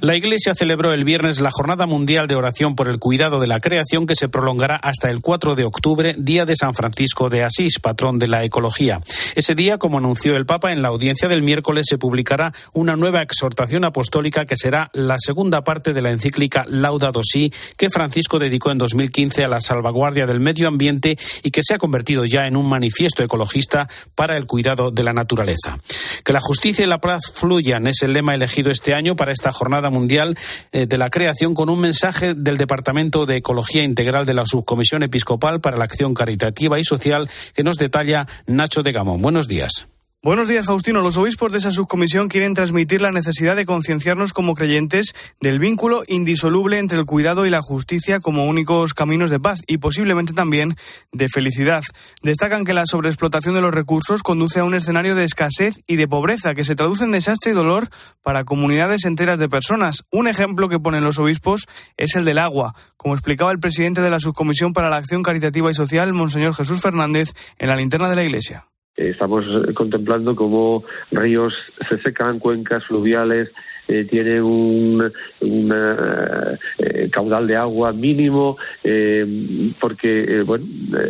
La 0.02 0.16
Iglesia 0.16 0.56
celebró 0.56 0.94
el 0.94 1.04
viernes 1.04 1.42
la 1.42 1.52
Jornada 1.52 1.86
Mundial 1.86 2.26
de 2.26 2.36
Oración 2.36 2.74
por 2.78 2.88
el 2.88 3.00
Cuidado 3.00 3.42
de 3.42 3.48
la 3.48 3.60
Creación 3.60 4.08
que 4.08 4.16
se 4.16 4.30
prolongará 4.30 4.78
hasta 4.78 5.10
el 5.10 5.20
4 5.20 5.56
de 5.56 5.66
octubre, 5.66 6.16
día 6.18 6.46
de 6.46 6.56
San 6.56 6.74
Francisco 6.74 7.28
de 7.28 7.44
Asís, 7.44 7.80
patrón 7.82 8.18
de 8.18 8.30
la 8.30 8.46
ecología. 8.46 9.02
Ese 9.36 9.56
día, 9.56 9.78
como 9.78 9.98
anunció 9.98 10.38
el 10.38 10.46
Papa 10.46 10.72
en 10.72 10.82
la 10.82 10.88
audiencia 10.88 11.28
del 11.28 11.44
miércoles, 11.44 11.86
se 11.90 11.98
publicará 11.98 12.54
una 12.72 12.96
nueva 12.96 13.22
exhortación 13.22 13.84
apostólica 13.84 14.46
que 14.46 14.56
será 14.56 14.90
la 14.94 15.18
segunda 15.20 15.66
parte 15.66 15.92
de 15.92 16.02
la 16.02 16.12
encíclica 16.12 16.64
Laudato 16.66 17.22
Si 17.22 17.52
que 17.76 17.90
Francisco 17.90 18.40
dedicó 18.40 18.72
en 18.72 18.78
2015 18.78 19.44
a 19.44 19.50
la 19.50 19.60
salvaguardia 19.60 20.26
del 20.26 20.40
medio 20.40 20.70
ambiente 20.70 21.18
y 21.44 21.52
que 21.52 21.62
se 21.62 21.74
ha 21.74 21.78
convertido 21.78 22.24
ya 22.24 22.48
en 22.48 22.56
un 22.56 22.70
manifiesto 22.70 23.22
ecologista 23.22 23.90
para 24.16 24.38
el 24.38 24.46
cuidado 24.46 24.92
de 24.92 25.04
la 25.04 25.12
naturaleza. 25.12 25.78
Que 26.24 26.32
la 26.32 26.40
justicia 26.40 26.86
y 26.86 26.88
la 26.88 27.02
paz 27.02 27.34
fluyan 27.34 27.86
es 27.86 28.02
el 28.02 28.14
lema 28.14 28.34
elegido 28.34 28.72
este 28.72 28.94
año 28.94 29.18
para 29.18 29.34
esta 29.34 29.52
jornada 29.52 29.89
Mundial 29.90 30.38
eh, 30.72 30.86
de 30.86 30.98
la 30.98 31.10
Creación 31.10 31.54
con 31.54 31.70
un 31.70 31.80
mensaje 31.80 32.34
del 32.34 32.58
Departamento 32.58 33.26
de 33.26 33.38
Ecología 33.38 33.84
Integral 33.84 34.26
de 34.26 34.34
la 34.34 34.46
Subcomisión 34.46 35.04
Episcopal 35.04 35.62
para 35.62 35.78
la 35.78 35.86
Acción 35.86 36.14
Caritativa 36.14 36.80
y 36.80 36.84
Social 36.84 37.30
que 37.54 37.64
nos 37.64 37.78
detalla 37.78 38.28
Nacho 38.48 38.84
de 38.84 38.92
Gamón. 38.92 39.22
Buenos 39.22 39.48
días. 39.48 39.86
Buenos 40.22 40.50
días, 40.50 40.66
Faustino. 40.66 41.00
Los 41.00 41.16
obispos 41.16 41.50
de 41.54 41.60
esa 41.60 41.72
subcomisión 41.72 42.28
quieren 42.28 42.54
transmitir 42.54 43.00
la 43.00 43.14
necesidad 43.14 43.56
de 43.56 43.66
concienciarnos 43.66 44.34
como 44.34 44.54
creyentes 44.54 45.14
del 45.40 45.60
vínculo 45.60 46.04
indisoluble 46.08 46.78
entre 46.78 47.00
el 47.00 47.06
cuidado 47.06 47.46
y 47.46 47.50
la 47.50 47.62
justicia 47.62 48.20
como 48.20 48.46
únicos 48.46 48.94
caminos 48.94 49.30
de 49.30 49.40
paz 49.40 49.62
y 49.66 49.78
posiblemente 49.78 50.34
también 50.34 50.76
de 51.14 51.30
felicidad. 51.30 51.84
Destacan 52.22 52.66
que 52.66 52.74
la 52.74 52.86
sobreexplotación 52.86 53.56
de 53.56 53.62
los 53.62 53.74
recursos 53.74 54.22
conduce 54.22 54.60
a 54.60 54.66
un 54.66 54.76
escenario 54.76 55.16
de 55.16 55.24
escasez 55.24 55.80
y 55.88 55.96
de 55.96 56.10
pobreza 56.10 56.54
que 56.54 56.66
se 56.66 56.76
traduce 56.76 57.06
en 57.06 57.14
desastre 57.14 57.52
y 57.52 57.56
dolor 57.56 57.88
para 58.22 58.44
comunidades 58.44 59.06
enteras 59.06 59.40
de 59.40 59.48
personas. 59.48 60.04
Un 60.12 60.28
ejemplo 60.28 60.68
que 60.68 60.82
ponen 60.82 61.06
los 61.06 61.18
obispos 61.18 61.66
es 61.96 62.18
el 62.18 62.26
del 62.26 62.40
agua, 62.40 62.76
como 62.98 63.14
explicaba 63.14 63.54
el 63.54 63.60
presidente 63.60 64.02
de 64.02 64.10
la 64.10 64.20
subcomisión 64.20 64.74
para 64.74 64.90
la 64.90 64.98
acción 64.98 65.24
caritativa 65.24 65.72
y 65.72 65.76
social, 65.76 66.12
Monseñor 66.12 66.56
Jesús 66.56 66.82
Fernández, 66.82 67.30
en 67.58 67.70
la 67.70 67.78
linterna 67.78 68.10
de 68.10 68.18
la 68.18 68.26
Iglesia. 68.26 68.66
Estamos 68.96 69.46
contemplando 69.76 70.36
cómo 70.36 70.84
ríos 71.12 71.54
se 71.88 72.00
secan, 72.00 72.40
cuencas 72.40 72.86
fluviales 72.86 73.50
eh, 73.92 74.04
tienen 74.04 74.44
un, 74.44 75.12
eh, 75.42 77.10
caudal 77.12 77.48
de 77.48 77.56
agua 77.56 77.92
mínimo, 77.92 78.56
eh, 78.84 79.74
porque 79.80 80.46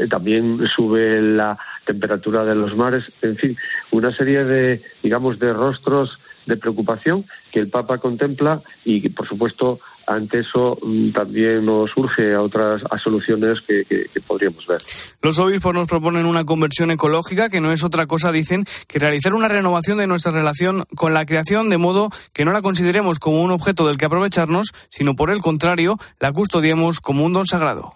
también 0.10 0.66
sube 0.66 1.22
la 1.22 1.58
temperatura 1.86 2.46
de 2.46 2.56
los 2.56 2.78
mares, 2.78 3.12
en 3.22 3.36
fin, 3.36 3.58
una 3.92 4.14
serie 4.14 4.46
de, 4.46 4.82
digamos, 5.04 5.40
de 5.40 5.52
rostros 5.52 6.20
de 6.46 6.56
preocupación 6.56 7.26
que 7.52 7.60
el 7.60 7.68
Papa 7.68 7.98
contempla 7.98 8.62
y, 8.86 9.10
por 9.10 9.28
supuesto, 9.28 9.82
ante 10.10 10.40
eso 10.40 10.78
mm, 10.82 11.12
también 11.12 11.66
nos 11.66 11.92
surge 11.92 12.34
a 12.34 12.42
otras 12.42 12.82
soluciones 13.04 13.60
que, 13.62 13.86
podríamos 14.26 14.66
ver. 14.66 14.80
Los 15.22 15.40
obispos 15.40 15.74
nos 15.74 15.88
proponen 15.88 16.26
una 16.26 16.46
conversión 16.46 16.90
ecológica 16.92 17.50
que 17.50 17.62
no 17.62 17.72
es 17.72 17.84
otra 17.84 18.08
cosa, 18.08 18.32
dicen, 18.32 18.66
que 18.88 19.00
realizar 19.00 19.34
una 19.34 19.48
renovación 19.48 20.00
de 20.00 20.08
nuestra 20.08 20.32
relación 20.32 20.86
con 20.96 21.14
la 21.14 21.26
creación 21.26 21.70
de 21.70 21.78
modo 21.78 22.10
que 22.34 22.44
no 22.44 22.52
la 22.52 22.62
consideremos 22.62 23.20
como 23.20 23.42
un 23.42 23.52
objeto 23.52 23.88
del 23.88 23.98
que 23.98 24.06
aprovecharnos, 24.06 24.72
sino 24.90 25.16
por 25.16 25.30
el 25.30 25.42
contrario, 25.42 25.98
la 26.20 26.32
custodiemos 26.32 27.00
como 27.00 27.24
un 27.24 27.34
don 27.34 27.46
sagrado. 27.46 27.96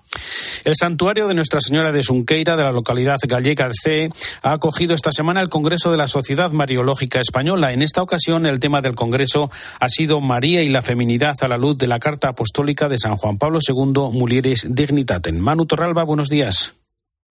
El 0.63 0.75
santuario 0.75 1.27
de 1.27 1.33
Nuestra 1.33 1.59
Señora 1.61 1.91
de 1.91 2.03
Sunqueira, 2.03 2.55
de 2.55 2.63
la 2.63 2.71
localidad 2.71 3.17
gallega 3.27 3.67
de 3.67 3.73
C, 3.73 4.09
ha 4.43 4.51
acogido 4.51 4.93
esta 4.93 5.11
semana 5.11 5.41
el 5.41 5.49
Congreso 5.49 5.91
de 5.91 5.97
la 5.97 6.07
Sociedad 6.07 6.51
Mariológica 6.51 7.19
Española. 7.19 7.73
En 7.73 7.81
esta 7.81 8.03
ocasión, 8.03 8.45
el 8.45 8.59
tema 8.59 8.81
del 8.81 8.95
Congreso 8.95 9.49
ha 9.79 9.89
sido 9.89 10.21
María 10.21 10.61
y 10.61 10.69
la 10.69 10.83
feminidad 10.83 11.35
a 11.41 11.47
la 11.47 11.57
luz 11.57 11.77
de 11.77 11.87
la 11.87 11.99
Carta 12.03 12.27
Apostólica 12.27 12.89
de 12.89 12.97
San 12.97 13.15
Juan 13.15 13.37
Pablo 13.37 13.59
II, 13.65 14.11
Mulieres 14.11 14.67
Dignitatem. 14.67 15.37
Manu 15.37 15.65
Torralba, 15.65 16.03
buenos 16.03 16.27
días. 16.27 16.73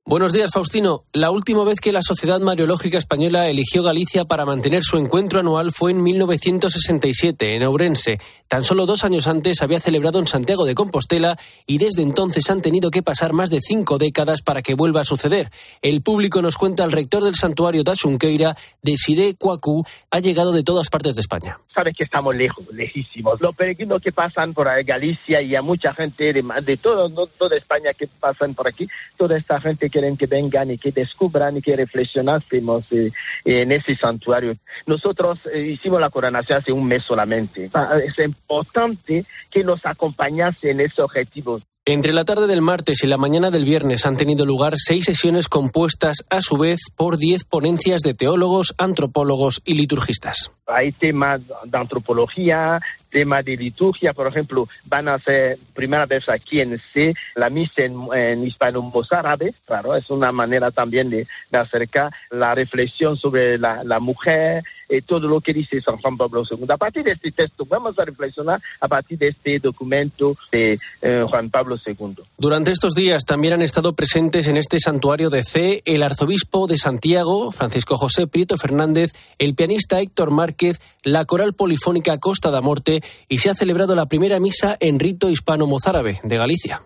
Buenos 0.07 0.33
días, 0.33 0.51
Faustino. 0.51 1.05
La 1.13 1.31
última 1.31 1.63
vez 1.63 1.79
que 1.79 1.93
la 1.93 2.01
Sociedad 2.01 2.41
Mariológica 2.41 2.97
Española 2.97 3.49
eligió 3.49 3.83
Galicia 3.83 4.25
para 4.25 4.47
mantener 4.47 4.83
su 4.83 4.97
encuentro 4.97 5.41
anual 5.41 5.73
fue 5.73 5.91
en 5.91 6.03
1967, 6.03 7.55
en 7.55 7.65
Ourense. 7.65 8.19
Tan 8.53 8.65
solo 8.65 8.85
dos 8.85 9.03
años 9.03 9.29
antes 9.29 9.63
había 9.63 9.81
celebrado 9.81 10.19
en 10.19 10.27
Santiago 10.27 10.67
de 10.67 10.75
Compostela 10.75 11.39
y 11.67 11.79
desde 11.79 12.03
entonces 12.03 12.51
han 12.51 12.61
tenido 12.61 12.91
que 12.91 13.03
pasar 13.03 13.33
más 13.33 13.49
de 13.49 13.61
cinco 13.63 13.97
décadas 13.97 14.43
para 14.43 14.61
que 14.61 14.75
vuelva 14.75 15.01
a 15.01 15.05
suceder. 15.07 15.49
El 15.81 16.03
público 16.03 16.43
nos 16.43 16.59
cuenta 16.59 16.85
el 16.85 16.93
rector 16.93 17.25
del 17.25 17.35
santuario 17.35 17.83
de 17.83 17.93
Asunqueira, 17.93 18.55
Desiré 18.83 19.37
Cuacú, 19.37 19.87
ha 20.11 20.21
llegado 20.21 20.53
de 20.53 20.63
todas 20.65 20.91
partes 20.91 21.15
de 21.15 21.23
España. 21.23 21.61
Sabes 21.75 21.97
que 21.97 22.05
estamos 22.05 22.37
lejos, 22.37 22.67
lejísimos. 22.75 23.41
Los 23.41 23.57
peregrinos 23.57 24.03
que 24.03 24.13
pasan 24.13 24.53
por 24.53 24.69
Galicia 24.85 25.41
y 25.41 25.57
a 25.57 25.63
mucha 25.63 25.95
gente 25.95 26.35
de, 26.35 26.45
de 26.63 26.77
todo, 26.77 27.09
toda 27.27 27.57
España 27.57 27.95
que 27.95 28.07
pasan 28.07 28.53
por 28.53 28.69
aquí, 28.69 28.87
toda 29.17 29.39
esta 29.39 29.63
gente 29.63 29.89
quieren 29.89 30.19
que 30.19 30.27
vengan 30.27 30.71
y 30.71 30.77
que 30.77 30.93
descubran 30.93 31.57
y 31.57 31.63
que 31.63 31.75
reflexionásemos 31.75 32.85
eh, 32.93 33.13
en 33.47 33.73
ese 33.73 33.97
santuario. 33.97 34.55
Nosotros 34.85 35.39
eh, 35.51 35.69
hicimos 35.69 36.03
la 36.03 36.11
coronación 36.11 36.59
hace 36.59 36.71
un 36.71 36.85
mes 36.85 37.03
solamente. 37.03 37.71
Ah, 37.73 37.97
es 38.05 38.19
importante 38.53 39.25
que 39.51 39.65
nos 39.65 39.85
acompañase 39.87 40.71
en 40.71 40.81
ese 40.81 41.03
objetivo. 41.03 41.61
Entre 41.85 42.13
la 42.13 42.25
tarde 42.25 42.47
del 42.47 42.63
martes 42.63 43.03
y 43.03 43.09
la 43.09 43.17
mañana 43.17 43.51
del 43.51 43.65
viernes 43.65 44.07
han 44.07 44.17
tenido 44.17 44.47
lugar 44.47 44.75
seis 44.77 45.05
sesiones 45.05 45.49
compuestas 45.49 46.19
a 46.31 46.41
su 46.41 46.57
vez 46.57 46.79
por 46.95 47.19
diez 47.19 47.43
ponencias 47.43 48.03
de 48.03 48.15
teólogos, 48.15 48.73
antropólogos 48.79 49.63
y 49.65 49.75
liturgistas. 49.75 50.53
Hay 50.67 50.93
temas 50.93 51.41
de 51.65 51.79
antropología, 51.79 52.81
temas 53.13 53.45
de 53.45 53.57
liturgia, 53.57 54.13
por 54.13 54.27
ejemplo, 54.27 54.67
van 54.87 55.07
a 55.07 55.15
hacer 55.15 55.59
primera 55.75 56.07
vez 56.07 56.29
aquí 56.29 56.61
en 56.61 56.81
C 56.93 57.15
la 57.37 57.51
misa 57.51 57.83
en, 57.83 58.45
hispano-mozárabe, 58.45 59.55
claro, 59.67 59.95
es 59.95 60.09
una 60.11 60.33
manera 60.33 60.71
también 60.71 61.11
de, 61.11 61.27
acercar 61.53 62.13
la 62.31 62.55
reflexión 62.55 63.17
sobre 63.17 63.59
la, 63.59 64.01
mujer, 64.01 64.63
y 64.89 64.97
eh, 64.97 65.03
todo 65.03 65.29
lo 65.29 65.41
que 65.41 65.53
dice 65.53 65.81
San 65.81 65.99
Juan 65.99 66.17
Pablo 66.17 66.43
II. 66.51 66.67
A 66.69 66.77
partir 66.77 67.05
de 67.05 67.13
este 67.13 67.31
texto 67.31 67.65
vamos 67.67 67.99
a 67.99 68.05
reflexionar 68.05 68.61
a 68.81 68.89
partir 68.89 69.19
de 69.19 69.29
este 69.29 69.59
documento 69.59 70.37
de 70.51 70.79
eh, 71.01 71.25
Juan 71.29 71.51
Pablo 71.51 71.77
II. 71.85 72.15
Durante 72.39 72.71
estos 72.71 72.95
días 72.95 73.25
también 73.25 73.55
han 73.55 73.63
estado 73.63 73.95
presentes 73.95 74.49
en 74.49 74.57
este 74.57 74.79
santuario 74.79 75.31
de 75.31 75.43
C 75.43 75.83
el 75.85 76.03
arzobispo 76.03 76.67
de 76.67 76.79
Santiago, 76.79 77.53
Francisco 77.53 77.97
José 77.97 78.27
Prieto 78.27 78.57
Fernández, 78.57 79.13
el 79.39 79.55
pianista 79.55 80.01
Héctor 80.01 80.31
Márquez, 80.31 80.81
la 81.05 81.25
coral 81.25 81.55
polifónica 81.55 82.19
Costa 82.19 82.51
da 82.51 82.61
Morte 82.61 83.02
y 83.29 83.39
se 83.39 83.51
ha 83.51 83.55
celebrado 83.55 83.95
la 83.95 84.07
primera 84.07 84.41
misa 84.41 84.77
en 84.81 84.99
rito 84.99 85.31
hispano-mozárabe 85.31 86.21
de 86.23 86.37
Galicia. 86.37 86.83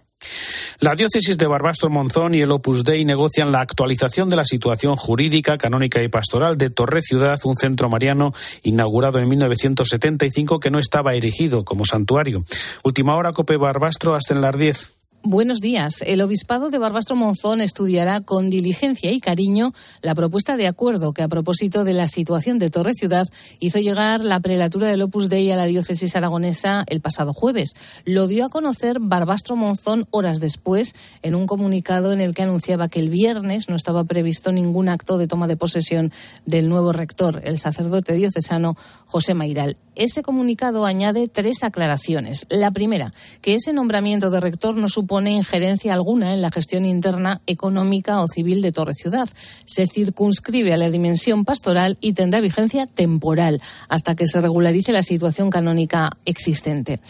La 0.80 0.94
diócesis 0.94 1.38
de 1.38 1.46
Barbastro 1.46 1.88
Monzón 1.88 2.34
y 2.34 2.42
el 2.42 2.50
Opus 2.50 2.84
Dei 2.84 3.04
negocian 3.04 3.52
la 3.52 3.60
actualización 3.60 4.28
de 4.28 4.36
la 4.36 4.44
situación 4.44 4.96
jurídica, 4.96 5.56
canónica 5.56 6.02
y 6.02 6.08
pastoral 6.08 6.58
de 6.58 6.70
Torre 6.70 7.02
Ciudad, 7.02 7.38
un 7.44 7.56
centro 7.56 7.88
mariano 7.88 8.34
inaugurado 8.62 9.18
en 9.18 9.28
1975 9.28 10.60
que 10.60 10.70
no 10.70 10.78
estaba 10.78 11.14
erigido 11.14 11.64
como 11.64 11.86
santuario. 11.86 12.44
Última 12.82 13.16
hora, 13.16 13.32
Cope 13.32 13.56
Barbastro, 13.56 14.14
hasta 14.14 14.34
en 14.34 14.42
las 14.42 14.58
10. 14.58 14.95
Buenos 15.28 15.60
días. 15.60 16.04
El 16.06 16.20
obispado 16.20 16.70
de 16.70 16.78
Barbastro 16.78 17.16
Monzón 17.16 17.60
estudiará 17.60 18.20
con 18.20 18.48
diligencia 18.48 19.10
y 19.10 19.18
cariño 19.18 19.72
la 20.00 20.14
propuesta 20.14 20.56
de 20.56 20.68
acuerdo 20.68 21.12
que, 21.12 21.22
a 21.22 21.26
propósito 21.26 21.82
de 21.82 21.94
la 21.94 22.06
situación 22.06 22.60
de 22.60 22.70
Torre 22.70 22.94
Ciudad, 22.94 23.26
hizo 23.58 23.80
llegar 23.80 24.20
la 24.20 24.38
prelatura 24.38 24.86
del 24.86 25.02
Opus 25.02 25.28
Dei 25.28 25.50
a 25.50 25.56
la 25.56 25.64
diócesis 25.64 26.14
aragonesa 26.14 26.84
el 26.86 27.00
pasado 27.00 27.34
jueves. 27.34 27.74
Lo 28.04 28.28
dio 28.28 28.44
a 28.44 28.50
conocer 28.50 28.98
Barbastro 29.00 29.56
Monzón 29.56 30.06
horas 30.12 30.38
después 30.38 30.94
en 31.22 31.34
un 31.34 31.48
comunicado 31.48 32.12
en 32.12 32.20
el 32.20 32.32
que 32.32 32.42
anunciaba 32.42 32.86
que 32.88 33.00
el 33.00 33.10
viernes 33.10 33.68
no 33.68 33.74
estaba 33.74 34.04
previsto 34.04 34.52
ningún 34.52 34.88
acto 34.88 35.18
de 35.18 35.26
toma 35.26 35.48
de 35.48 35.56
posesión 35.56 36.12
del 36.44 36.68
nuevo 36.68 36.92
rector, 36.92 37.40
el 37.42 37.58
sacerdote 37.58 38.12
diocesano 38.12 38.76
José 39.06 39.34
Mairal. 39.34 39.76
Ese 39.96 40.22
comunicado 40.22 40.84
añade 40.84 41.26
tres 41.26 41.64
aclaraciones. 41.64 42.46
La 42.50 42.70
primera, 42.70 43.14
que 43.40 43.54
ese 43.54 43.72
nombramiento 43.72 44.30
de 44.30 44.40
rector 44.40 44.76
no 44.76 44.90
supone 44.90 45.15
supone 45.16 45.30
injerencia 45.30 45.94
alguna 45.94 46.34
en 46.34 46.42
la 46.42 46.50
gestión 46.50 46.84
interna, 46.84 47.40
económica 47.46 48.20
o 48.20 48.28
civil 48.28 48.60
de 48.60 48.70
Torre 48.70 48.92
Ciudad. 48.92 49.26
Se 49.64 49.86
circunscribe 49.86 50.74
a 50.74 50.76
la 50.76 50.90
dimensión 50.90 51.46
pastoral 51.46 51.96
y 52.02 52.12
tendrá 52.12 52.42
vigencia 52.42 52.86
temporal 52.86 53.62
hasta 53.88 54.14
que 54.14 54.26
se 54.26 54.42
regularice 54.42 54.92
la 54.92 55.02
situación 55.02 55.48
canónica 55.48 56.10
existente. 56.26 57.00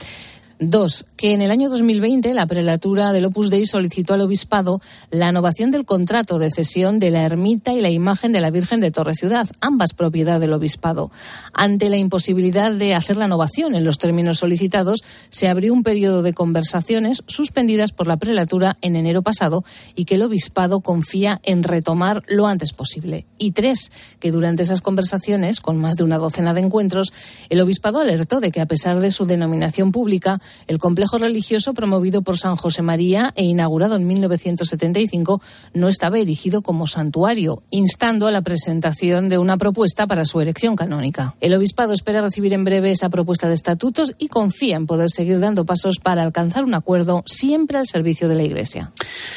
Dos, 0.59 1.05
que 1.19 1.35
en 1.35 1.43
el 1.43 1.51
año 1.51 1.69
2020 1.69 2.33
la 2.33 2.47
prelatura 2.47 3.13
del 3.13 3.27
Opus 3.27 3.51
Dei 3.51 3.67
solicitó 3.67 4.15
al 4.15 4.23
obispado 4.23 4.81
la 5.11 5.29
innovación 5.29 5.71
del 5.71 5.85
contrato 5.85 6.39
de 6.39 6.51
cesión 6.51 6.99
de 6.99 7.11
la 7.11 7.25
ermita 7.25 7.75
y 7.75 7.83
la 7.83 7.91
imagen 7.91 8.33
de 8.33 8.41
la 8.41 8.51
Virgen 8.51 8.81
de 8.81 8.91
Torre 8.91 9.15
Ciudad, 9.15 9.47
ambas 9.61 9.93
propiedad 9.93 10.41
del 10.41 10.55
obispado. 10.55 11.11
Ante 11.53 11.91
la 11.91 11.99
imposibilidad 11.99 12.73
de 12.73 12.95
hacer 12.95 13.19
la 13.19 13.27
innovación 13.27 13.75
en 13.75 13.85
los 13.85 13.99
términos 13.99 14.39
solicitados, 14.39 15.05
se 15.29 15.47
abrió 15.49 15.75
un 15.75 15.83
periodo 15.83 16.23
de 16.23 16.33
conversaciones 16.33 17.23
suspendidas 17.27 17.93
por 17.93 18.07
la 18.07 18.17
prelatura 18.17 18.79
en 18.81 18.97
enero 18.97 19.21
pasado 19.21 19.63
y 19.95 20.07
que 20.07 20.15
el 20.15 20.23
obispado 20.23 20.81
confía 20.81 21.39
en 21.43 21.65
retomar 21.65 22.23
lo 22.29 22.47
antes 22.47 22.73
posible. 22.73 23.27
Y 23.37 23.51
tres, 23.51 23.93
que 24.21 24.31
durante 24.31 24.63
esas 24.63 24.81
conversaciones, 24.81 25.61
con 25.61 25.77
más 25.77 25.97
de 25.97 26.05
una 26.05 26.17
docena 26.17 26.55
de 26.55 26.63
encuentros, 26.63 27.13
el 27.51 27.61
obispado 27.61 28.01
alertó 28.01 28.41
de 28.41 28.51
que 28.51 28.63
a 28.63 28.67
pesar 28.67 29.01
de 29.01 29.11
su 29.11 29.27
denominación 29.27 29.93
pública, 29.93 30.41
el 30.67 30.79
complejo 30.79 31.19
religioso 31.19 31.75
promovido 31.75 32.23
por 32.23 32.39
San 32.39 32.57
José 32.57 32.83
María 32.83 33.33
e 33.37 33.45
inaugurado 33.45 33.97
en 33.97 34.07
1975 34.07 35.41
no 35.75 35.89
estaba 35.89 36.19
erigido 36.19 36.63
como 36.63 36.87
santuario, 36.87 37.63
instando 37.71 38.27
a 38.27 38.31
la 38.31 38.43
presentación 38.43 39.29
de 39.29 39.39
una 39.39 39.57
propuesta 39.57 40.07
para 40.07 40.25
su 40.25 40.41
erección 40.41 40.77
canónica. 40.77 41.35
El 41.41 41.55
obispado 41.55 41.93
espera 41.93 42.21
recibir 42.21 42.53
en 42.53 42.65
breve 42.65 42.91
esa 42.91 43.09
propuesta 43.09 43.49
de 43.49 43.55
estatutos 43.55 44.13
y 44.19 44.29
confía 44.29 44.77
en 44.77 44.87
poder 44.87 45.11
seguir 45.11 45.39
dando 45.41 45.65
pasos 45.65 45.99
para 45.99 46.23
alcanzar 46.23 46.65
un 46.65 46.75
acuerdo 46.75 47.23
siempre 47.27 47.79
al 47.79 47.87
servicio 47.87 48.29
de 48.29 48.35
la 48.35 48.43
Iglesia. 48.43 48.93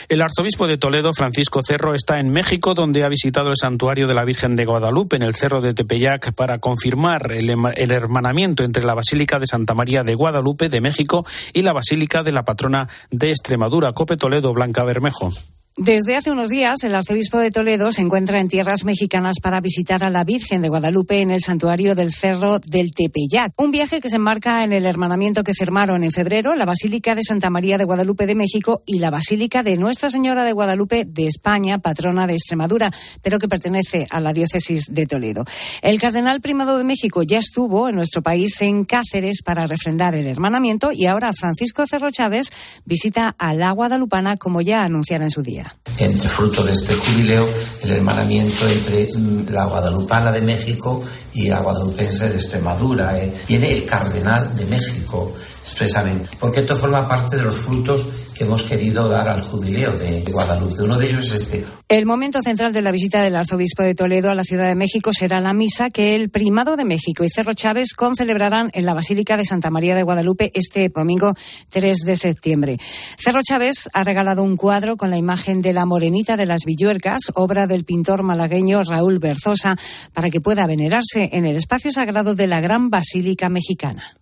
El 0.07 0.21
arzobispo 0.21 0.67
de 0.67 0.77
Toledo, 0.77 1.13
Francisco 1.13 1.61
Cerro, 1.63 1.93
está 1.93 2.19
en 2.19 2.29
México, 2.29 2.73
donde 2.73 3.03
ha 3.03 3.09
visitado 3.09 3.49
el 3.49 3.57
santuario 3.57 4.07
de 4.07 4.13
la 4.13 4.25
Virgen 4.25 4.55
de 4.55 4.65
Guadalupe 4.65 5.15
en 5.15 5.23
el 5.23 5.35
cerro 5.35 5.61
de 5.61 5.73
Tepeyac 5.73 6.33
para 6.33 6.59
confirmar 6.59 7.31
el, 7.31 7.49
el 7.49 7.91
hermanamiento 7.91 8.63
entre 8.63 8.83
la 8.83 8.93
Basílica 8.93 9.39
de 9.39 9.47
Santa 9.47 9.73
María 9.73 10.03
de 10.03 10.15
Guadalupe 10.15 10.69
de 10.69 10.81
México 10.99 11.25
y 11.53 11.61
la 11.61 11.71
Basílica 11.71 12.23
de 12.23 12.33
la 12.33 12.43
Patrona 12.43 12.89
de 13.09 13.31
Extremadura, 13.31 13.93
Cope 13.93 14.17
Toledo, 14.17 14.53
Blanca 14.53 14.83
Bermejo. 14.83 15.31
Desde 15.77 16.17
hace 16.17 16.29
unos 16.29 16.49
días, 16.49 16.83
el 16.83 16.93
arzobispo 16.93 17.37
de 17.37 17.51
Toledo 17.51 17.91
se 17.93 18.01
encuentra 18.01 18.41
en 18.41 18.49
tierras 18.49 18.83
mexicanas 18.83 19.35
para 19.41 19.61
visitar 19.61 20.03
a 20.03 20.09
la 20.09 20.25
Virgen 20.25 20.61
de 20.61 20.67
Guadalupe 20.67 21.21
en 21.21 21.31
el 21.31 21.39
santuario 21.39 21.95
del 21.95 22.11
Cerro 22.11 22.59
del 22.59 22.91
Tepeyac. 22.91 23.53
Un 23.55 23.71
viaje 23.71 24.01
que 24.01 24.09
se 24.09 24.17
enmarca 24.17 24.65
en 24.65 24.73
el 24.73 24.85
hermanamiento 24.85 25.41
que 25.43 25.53
firmaron 25.53 26.03
en 26.03 26.11
febrero 26.11 26.55
la 26.55 26.65
Basílica 26.65 27.15
de 27.15 27.23
Santa 27.23 27.49
María 27.49 27.77
de 27.77 27.85
Guadalupe 27.85 28.25
de 28.25 28.35
México 28.35 28.83
y 28.85 28.99
la 28.99 29.09
Basílica 29.09 29.63
de 29.63 29.77
Nuestra 29.77 30.09
Señora 30.09 30.43
de 30.43 30.51
Guadalupe 30.51 31.05
de 31.05 31.27
España, 31.27 31.79
patrona 31.79 32.27
de 32.27 32.33
Extremadura, 32.33 32.91
pero 33.21 33.39
que 33.39 33.47
pertenece 33.47 34.05
a 34.09 34.19
la 34.19 34.33
diócesis 34.33 34.87
de 34.91 35.05
Toledo. 35.05 35.45
El 35.81 35.97
cardenal 35.97 36.41
primado 36.41 36.77
de 36.77 36.83
México 36.83 37.23
ya 37.23 37.37
estuvo 37.37 37.87
en 37.87 37.95
nuestro 37.95 38.21
país 38.21 38.61
en 38.61 38.83
Cáceres 38.83 39.43
para 39.43 39.65
refrendar 39.65 40.13
el 40.13 40.27
hermanamiento 40.27 40.91
y 40.91 41.05
ahora 41.05 41.31
Francisco 41.31 41.87
Cerro 41.87 42.11
Chávez 42.11 42.51
visita 42.83 43.33
a 43.37 43.53
la 43.53 43.71
guadalupana 43.71 44.35
como 44.35 44.59
ya 44.59 44.83
anunciara 44.83 45.23
en 45.23 45.31
su 45.31 45.41
día. 45.41 45.58
Entre 45.97 46.29
fruto 46.29 46.63
de 46.63 46.73
este 46.73 46.93
jubileo, 46.93 47.47
el 47.83 47.91
hermanamiento 47.91 48.67
entre 48.67 49.07
mm, 49.13 49.49
la 49.49 49.65
guadalupana 49.65 50.31
de 50.31 50.41
México 50.41 51.03
y 51.33 51.47
la 51.47 51.59
guadalupense 51.59 52.29
de 52.29 52.35
Extremadura. 52.35 53.17
¿eh? 53.17 53.33
Viene 53.47 53.71
el 53.71 53.85
cardenal 53.85 54.55
de 54.55 54.65
México 54.65 55.33
expresamente, 55.69 56.29
porque 56.39 56.61
esto 56.61 56.75
forma 56.75 57.07
parte 57.07 57.35
de 57.35 57.43
los 57.43 57.57
frutos 57.57 58.07
que 58.35 58.43
hemos 58.43 58.63
querido 58.63 59.07
dar 59.07 59.27
al 59.29 59.41
jubileo 59.41 59.91
de 59.91 60.23
Guadalupe. 60.31 60.81
Uno 60.81 60.97
de 60.97 61.09
ellos 61.09 61.25
es 61.25 61.41
este. 61.41 61.65
El 61.87 62.05
momento 62.05 62.41
central 62.41 62.73
de 62.73 62.81
la 62.81 62.91
visita 62.91 63.21
del 63.21 63.35
arzobispo 63.35 63.83
de 63.83 63.95
Toledo 63.95 64.29
a 64.29 64.35
la 64.35 64.43
Ciudad 64.43 64.67
de 64.67 64.75
México 64.75 65.11
será 65.13 65.41
la 65.41 65.53
misa 65.53 65.89
que 65.89 66.15
el 66.15 66.29
primado 66.29 66.77
de 66.77 66.85
México 66.85 67.23
y 67.23 67.29
Cerro 67.29 67.53
Chávez 67.53 67.93
concelebrarán 67.95 68.69
en 68.73 68.85
la 68.85 68.93
Basílica 68.93 69.37
de 69.37 69.45
Santa 69.45 69.69
María 69.69 69.95
de 69.95 70.03
Guadalupe 70.03 70.51
este 70.53 70.89
domingo 70.89 71.33
3 71.69 71.97
de 72.05 72.15
septiembre. 72.15 72.77
Cerro 73.17 73.41
Chávez 73.43 73.89
ha 73.93 74.03
regalado 74.03 74.43
un 74.43 74.55
cuadro 74.55 74.97
con 74.97 75.09
la 75.09 75.17
imagen 75.17 75.59
de 75.59 75.73
la 75.73 75.85
Morenita 75.85 76.37
de 76.37 76.45
las 76.45 76.61
Villuercas, 76.65 77.19
obra 77.35 77.67
del 77.67 77.85
pintor 77.85 78.23
malagueño 78.23 78.83
Raúl 78.83 79.19
Berzosa, 79.19 79.75
para 80.13 80.29
que 80.29 80.41
pueda 80.41 80.67
venerarse 80.67 81.29
en 81.33 81.45
el 81.45 81.55
espacio 81.55 81.91
sagrado 81.91 82.35
de 82.35 82.47
la 82.47 82.61
Gran 82.61 82.89
Basílica 82.89 83.49
Mexicana. 83.49 84.15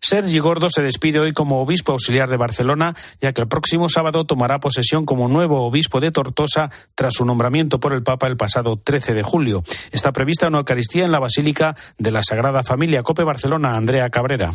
Sergi 0.00 0.38
Gordo 0.38 0.70
se 0.70 0.82
despide 0.82 1.20
hoy 1.20 1.32
como 1.32 1.60
obispo 1.60 1.92
auxiliar 1.92 2.28
de 2.28 2.36
Barcelona, 2.36 2.94
ya 3.20 3.32
que 3.32 3.42
el 3.42 3.48
próximo 3.48 3.88
sábado 3.88 4.24
tomará 4.24 4.58
posesión 4.58 5.04
como 5.04 5.28
nuevo 5.28 5.64
obispo 5.64 6.00
de 6.00 6.10
Tortosa 6.10 6.70
tras 6.94 7.14
su 7.14 7.24
nombramiento 7.24 7.78
por 7.78 7.92
el 7.92 8.02
Papa 8.02 8.26
el 8.26 8.36
pasado 8.36 8.76
13 8.76 9.14
de 9.14 9.22
julio. 9.22 9.62
Está 9.92 10.12
prevista 10.12 10.48
una 10.48 10.58
Eucaristía 10.58 11.04
en 11.04 11.12
la 11.12 11.18
Basílica 11.18 11.76
de 11.98 12.10
la 12.10 12.22
Sagrada 12.22 12.62
Familia 12.62 13.02
Cope 13.02 13.24
Barcelona, 13.24 13.76
Andrea 13.76 14.08
Cabrera. 14.10 14.52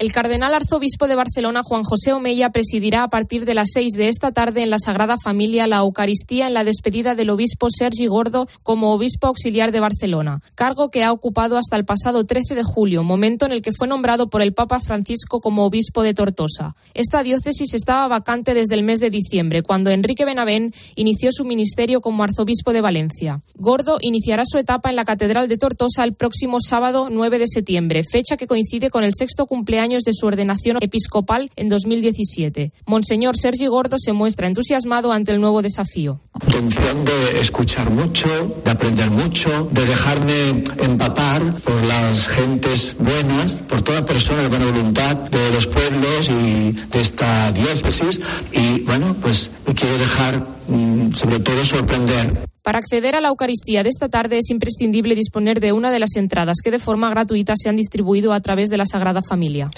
El 0.00 0.14
cardenal 0.14 0.54
arzobispo 0.54 1.08
de 1.08 1.14
Barcelona, 1.14 1.60
Juan 1.62 1.82
José 1.82 2.14
Omeya, 2.14 2.48
presidirá 2.48 3.02
a 3.02 3.10
partir 3.10 3.44
de 3.44 3.52
las 3.52 3.68
seis 3.74 3.92
de 3.92 4.08
esta 4.08 4.32
tarde 4.32 4.62
en 4.62 4.70
la 4.70 4.78
Sagrada 4.78 5.16
Familia 5.22 5.66
la 5.66 5.76
Eucaristía 5.76 6.46
en 6.46 6.54
la 6.54 6.64
despedida 6.64 7.14
del 7.14 7.28
obispo 7.28 7.68
Sergi 7.68 8.06
Gordo 8.06 8.48
como 8.62 8.94
obispo 8.94 9.26
auxiliar 9.26 9.72
de 9.72 9.80
Barcelona, 9.80 10.40
cargo 10.54 10.88
que 10.88 11.04
ha 11.04 11.12
ocupado 11.12 11.58
hasta 11.58 11.76
el 11.76 11.84
pasado 11.84 12.24
13 12.24 12.54
de 12.54 12.62
julio, 12.64 13.02
momento 13.02 13.44
en 13.44 13.52
el 13.52 13.60
que 13.60 13.72
fue 13.76 13.88
nombrado 13.88 14.30
por 14.30 14.40
el 14.40 14.54
Papa 14.54 14.80
Francisco 14.80 15.42
como 15.42 15.66
obispo 15.66 16.02
de 16.02 16.14
Tortosa. 16.14 16.76
Esta 16.94 17.22
diócesis 17.22 17.74
estaba 17.74 18.08
vacante 18.08 18.54
desde 18.54 18.76
el 18.76 18.84
mes 18.84 19.00
de 19.00 19.10
diciembre, 19.10 19.60
cuando 19.60 19.90
Enrique 19.90 20.24
Benavén 20.24 20.72
inició 20.96 21.28
su 21.30 21.44
ministerio 21.44 22.00
como 22.00 22.22
arzobispo 22.22 22.72
de 22.72 22.80
Valencia. 22.80 23.42
Gordo 23.54 23.98
iniciará 24.00 24.44
su 24.46 24.56
etapa 24.56 24.88
en 24.88 24.96
la 24.96 25.04
Catedral 25.04 25.46
de 25.46 25.58
Tortosa 25.58 26.04
el 26.04 26.14
próximo 26.14 26.56
sábado 26.58 27.08
9 27.10 27.38
de 27.38 27.46
septiembre, 27.46 28.02
fecha 28.10 28.38
que 28.38 28.46
coincide 28.46 28.88
con 28.88 29.04
el 29.04 29.12
sexto 29.12 29.44
cumpleaños 29.44 29.89
de 29.98 30.14
su 30.14 30.26
ordenación 30.26 30.78
episcopal 30.80 31.50
en 31.56 31.68
2017. 31.68 32.72
Monseñor 32.86 33.36
Sergi 33.36 33.66
Gordo 33.66 33.96
se 33.98 34.12
muestra 34.12 34.46
entusiasmado 34.46 35.12
ante 35.12 35.32
el 35.32 35.40
nuevo 35.40 35.62
desafío. 35.62 36.20
Intención 36.46 37.04
de 37.04 37.40
escuchar 37.40 37.90
mucho, 37.90 38.28
de 38.64 38.70
aprender 38.70 39.10
mucho, 39.10 39.68
de 39.72 39.84
dejarme 39.84 40.64
empapar 40.82 41.42
por 41.64 41.84
las 41.86 42.28
gentes 42.28 42.94
buenas, 42.98 43.56
por 43.56 43.82
toda 43.82 44.06
persona 44.06 44.42
de 44.42 44.48
buena 44.48 44.66
voluntad 44.66 45.16
de 45.16 45.50
los 45.52 45.66
pueblos 45.66 46.30
y 46.30 46.72
de 46.72 47.00
esta 47.00 47.50
diócesis. 47.52 48.20
Y 48.52 48.80
bueno, 48.82 49.16
pues 49.20 49.50
quiero 49.74 49.98
dejar 49.98 50.46
mm, 50.68 51.12
sobre 51.12 51.40
todo 51.40 51.64
sorprender. 51.64 52.49
Para 52.62 52.78
acceder 52.78 53.16
a 53.16 53.20
la 53.20 53.28
Eucaristía 53.28 53.82
de 53.82 53.88
esta 53.88 54.08
tarde 54.08 54.38
es 54.38 54.50
imprescindible 54.50 55.14
disponer 55.14 55.60
de 55.60 55.72
una 55.72 55.90
de 55.90 55.98
las 55.98 56.16
entradas 56.16 56.58
que 56.62 56.70
de 56.70 56.78
forma 56.78 57.10
gratuita 57.10 57.54
se 57.56 57.68
han 57.68 57.76
distribuido 57.76 58.32
a 58.32 58.40
través 58.40 58.68
de 58.68 58.76
la 58.76 58.86
Sagrada 58.86 59.22
Familia. 59.22 59.68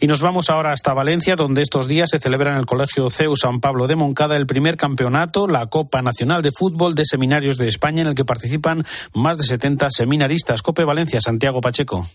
Y 0.00 0.06
nos 0.06 0.20
vamos 0.20 0.50
ahora 0.50 0.72
hasta 0.72 0.92
Valencia, 0.94 1.36
donde 1.36 1.62
estos 1.62 1.88
días 1.88 2.10
se 2.10 2.20
celebra 2.20 2.52
en 2.52 2.58
el 2.58 2.66
Colegio 2.66 3.10
CEU 3.10 3.36
San 3.36 3.60
Pablo 3.60 3.86
de 3.86 3.96
Moncada 3.96 4.36
el 4.36 4.46
primer 4.46 4.76
campeonato, 4.76 5.48
la 5.48 5.66
Copa 5.66 6.02
Nacional 6.02 6.42
de 6.42 6.52
Fútbol 6.52 6.94
de 6.94 7.04
Seminarios 7.06 7.56
de 7.56 7.68
España, 7.68 8.02
en 8.02 8.08
el 8.08 8.14
que 8.14 8.24
participan 8.24 8.84
más 9.14 9.38
de 9.38 9.44
70 9.44 9.88
seminaristas. 9.90 10.62
Cope 10.62 10.84
Valencia, 10.84 11.20
Santiago 11.20 11.60
Pacheco. 11.60 12.06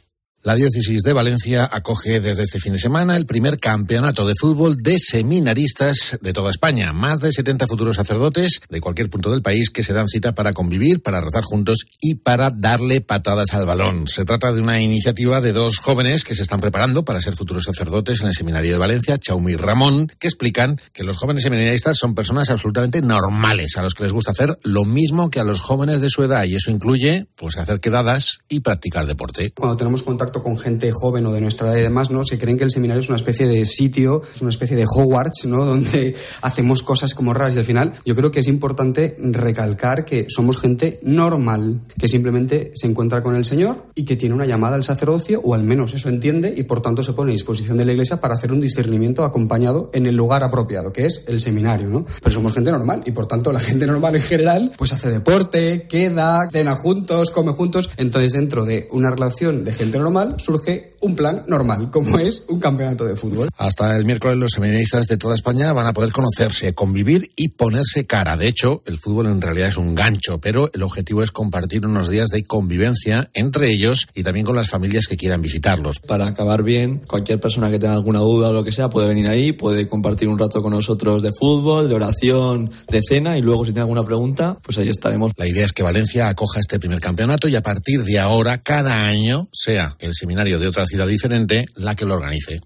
La 0.44 0.56
diócesis 0.56 1.04
de 1.04 1.14
Valencia 1.14 1.70
acoge 1.72 2.20
desde 2.20 2.42
este 2.42 2.60
fin 2.60 2.74
de 2.74 2.80
semana 2.80 3.16
el 3.16 3.28
primer 3.28 3.60
campeonato 3.60 4.26
de 4.26 4.34
fútbol 4.34 4.76
de 4.76 4.98
seminaristas 4.98 6.18
de 6.20 6.34
toda 6.34 6.50
España. 6.50 6.94
Más 6.94 7.20
de 7.20 7.32
70 7.32 7.68
futuros 7.68 7.98
sacerdotes 7.98 8.60
de 8.68 8.82
cualquier 8.82 9.12
punto 9.12 9.30
del 9.30 9.44
país 9.44 9.70
que 9.70 9.84
se 9.84 9.94
dan 9.94 10.08
cita 10.08 10.34
para 10.34 10.54
convivir, 10.54 11.04
para 11.04 11.22
rezar 11.22 11.44
juntos 11.44 11.86
y 12.02 12.16
para 12.16 12.50
darle 12.50 13.02
patadas 13.02 13.54
al 13.54 13.68
balón. 13.68 14.08
Se 14.08 14.26
trata 14.26 14.52
de 14.52 14.62
una 14.62 14.82
iniciativa 14.82 15.42
de 15.42 15.54
dos 15.54 15.78
jóvenes 15.78 16.24
que 16.24 16.34
se 16.34 16.42
están 16.42 16.60
preparando 16.60 17.06
para 17.06 17.22
ser 17.22 17.36
futuros 17.36 17.66
sacerdotes 17.66 18.22
en 18.22 18.28
el 18.30 18.34
seminario 18.34 18.72
de 18.72 18.80
Valencia, 18.80 19.20
Chaumi 19.20 19.52
y 19.52 19.58
Ramón, 19.58 20.12
que 20.18 20.26
explican 20.26 20.82
que 20.92 21.04
los 21.04 21.18
jóvenes 21.18 21.44
seminaristas 21.44 21.98
son 21.98 22.16
personas 22.16 22.50
absolutamente 22.50 23.04
normales, 23.04 23.78
a 23.78 23.84
los 23.84 23.94
que 23.94 24.06
les 24.06 24.12
gusta 24.12 24.32
hacer 24.32 24.58
lo 24.64 24.86
mismo 24.86 25.30
que 25.30 25.40
a 25.40 25.44
los 25.44 25.62
jóvenes 25.62 26.02
de 26.02 26.10
su 26.10 26.24
edad 26.24 26.46
y 26.46 26.56
eso 26.56 26.72
incluye 26.72 27.28
pues 27.36 27.60
hacer 27.60 27.80
quedadas 27.80 28.40
y 28.50 28.62
practicar 28.62 29.06
deporte. 29.06 29.52
Cuando 29.52 29.78
tenemos 29.78 30.02
con 30.32 30.58
gente 30.58 30.92
joven 30.92 31.26
o 31.26 31.34
de 31.34 31.42
nuestra 31.42 31.68
edad 31.68 31.78
y 31.78 31.82
demás, 31.82 32.12
¿no? 32.12 32.24
Se 32.24 32.38
creen 32.38 32.58
que 32.58 32.64
el 32.64 32.72
seminario 32.72 33.02
es 33.02 33.10
una 33.10 33.18
especie 33.18 33.48
de 33.48 33.66
sitio, 33.66 34.22
es 34.34 34.42
una 34.42 34.50
especie 34.50 34.78
de 34.78 34.86
Hogwarts, 34.86 35.46
¿no? 35.46 35.66
Donde 35.72 36.16
hacemos 36.42 36.84
cosas 36.84 37.14
como 37.14 37.34
raras 37.34 37.56
y 37.56 37.60
al 37.60 37.66
final 37.66 37.94
yo 38.06 38.16
creo 38.16 38.32
que 38.32 38.40
es 38.40 38.48
importante 38.48 39.18
recalcar 39.20 40.06
que 40.06 40.28
somos 40.30 40.58
gente 40.58 41.00
normal, 41.04 41.82
que 41.98 42.08
simplemente 42.08 42.72
se 42.74 42.88
encuentra 42.88 43.22
con 43.22 43.36
el 43.36 43.46
Señor 43.46 43.88
y 43.96 44.06
que 44.06 44.16
tiene 44.16 44.36
una 44.36 44.46
llamada 44.46 44.76
al 44.76 44.84
sacerdocio, 44.84 45.42
o 45.44 45.54
al 45.54 45.64
menos 45.64 45.94
eso 45.94 46.10
entiende, 46.10 46.54
y 46.56 46.64
por 46.64 46.82
tanto 46.82 47.04
se 47.04 47.14
pone 47.14 47.32
a 47.32 47.34
disposición 47.34 47.78
de 47.78 47.86
la 47.86 47.92
Iglesia 47.92 48.22
para 48.22 48.36
hacer 48.36 48.52
un 48.52 48.62
discernimiento 48.62 49.24
acompañado 49.24 49.90
en 49.94 50.06
el 50.06 50.16
lugar 50.16 50.44
apropiado, 50.44 50.94
que 50.94 51.06
es 51.06 51.26
el 51.28 51.40
seminario, 51.40 51.90
¿no? 51.90 52.06
Pero 52.22 52.32
somos 52.32 52.54
gente 52.54 52.72
normal 52.72 53.04
y 53.06 53.12
por 53.12 53.26
tanto 53.26 53.52
la 53.52 53.60
gente 53.60 53.88
normal 53.88 54.16
en 54.16 54.22
general 54.22 54.72
pues 54.78 54.94
hace 54.94 55.10
deporte, 55.10 55.88
queda, 55.88 56.40
cena 56.52 56.76
juntos, 56.76 57.32
come 57.32 57.52
juntos, 57.52 57.90
entonces 57.98 58.34
dentro 58.34 58.66
de 58.66 58.88
una 58.92 59.10
relación 59.10 59.64
de 59.64 59.74
gente 59.74 59.98
normal 59.98 60.21
surge 60.40 60.91
un 61.02 61.16
plan 61.16 61.44
normal, 61.48 61.90
como 61.92 62.20
es 62.20 62.46
un 62.48 62.60
campeonato 62.60 63.06
de 63.06 63.16
fútbol. 63.16 63.50
Hasta 63.58 63.98
el 63.98 64.06
miércoles 64.06 64.38
los 64.38 64.52
seminaristas 64.52 65.08
de 65.08 65.18
toda 65.18 65.36
España 65.36 65.74
van 65.74 65.88
a 65.88 65.94
poder 65.94 66.12
conocerse, 66.12 66.74
convivir 66.74 67.32
y 67.36 67.50
ponerse 67.50 68.06
cara. 68.06 68.38
De 68.38 68.48
hecho, 68.48 68.84
el 68.86 68.98
fútbol 68.98 69.28
en 69.28 69.42
realidad 69.42 69.70
es 69.70 69.78
un 69.78 69.96
gancho, 69.96 70.40
pero 70.40 70.70
el 70.74 70.84
objetivo 70.84 71.24
es 71.24 71.32
compartir 71.32 71.86
unos 71.86 72.10
días 72.10 72.30
de 72.30 72.44
convivencia 72.44 73.30
entre 73.34 73.72
ellos 73.72 74.08
y 74.14 74.24
también 74.24 74.46
con 74.46 74.56
las 74.56 74.70
familias 74.70 75.08
que 75.08 75.18
quieran 75.18 75.42
visitarlos. 75.42 76.00
Para 76.00 76.28
acabar 76.28 76.64
bien, 76.64 77.02
cualquier 77.08 77.40
persona 77.40 77.70
que 77.70 77.80
tenga 77.80 77.94
alguna 77.94 78.20
duda 78.20 78.50
o 78.50 78.54
lo 78.54 78.64
que 78.64 78.72
sea 78.72 78.90
puede 78.90 79.08
venir 79.08 79.28
ahí, 79.28 79.52
puede 79.52 79.88
compartir 79.88 80.28
un 80.28 80.38
rato 80.38 80.62
con 80.62 80.72
nosotros 80.72 81.22
de 81.22 81.32
fútbol, 81.38 81.90
de 81.90 81.96
oración, 81.96 82.72
de 82.90 83.02
cena 83.02 83.38
y 83.38 83.42
luego 83.42 83.66
si 83.66 83.72
tiene 83.72 83.82
alguna 83.82 84.04
pregunta, 84.04 84.58
pues 84.62 84.78
ahí 84.78 84.90
estaremos. 84.90 85.32
La 85.38 85.48
idea 85.48 85.66
es 85.66 85.74
que 85.74 85.84
Valencia 85.84 86.30
acoja 86.30 86.60
este 86.60 86.80
primer 86.80 87.00
campeonato 87.00 87.48
y 87.48 87.56
a 87.56 87.62
partir 87.62 88.04
de 88.04 88.20
ahora, 88.20 88.60
cada 88.60 89.06
año, 89.06 89.48
sea 89.52 89.96
el 90.00 90.14
seminario 90.14 90.60
de 90.60 90.68
otras 90.68 90.91
diferente 91.06 91.66
la 91.76 91.96
que 91.96 92.06
lo 92.06 92.16
organice. 92.16 92.62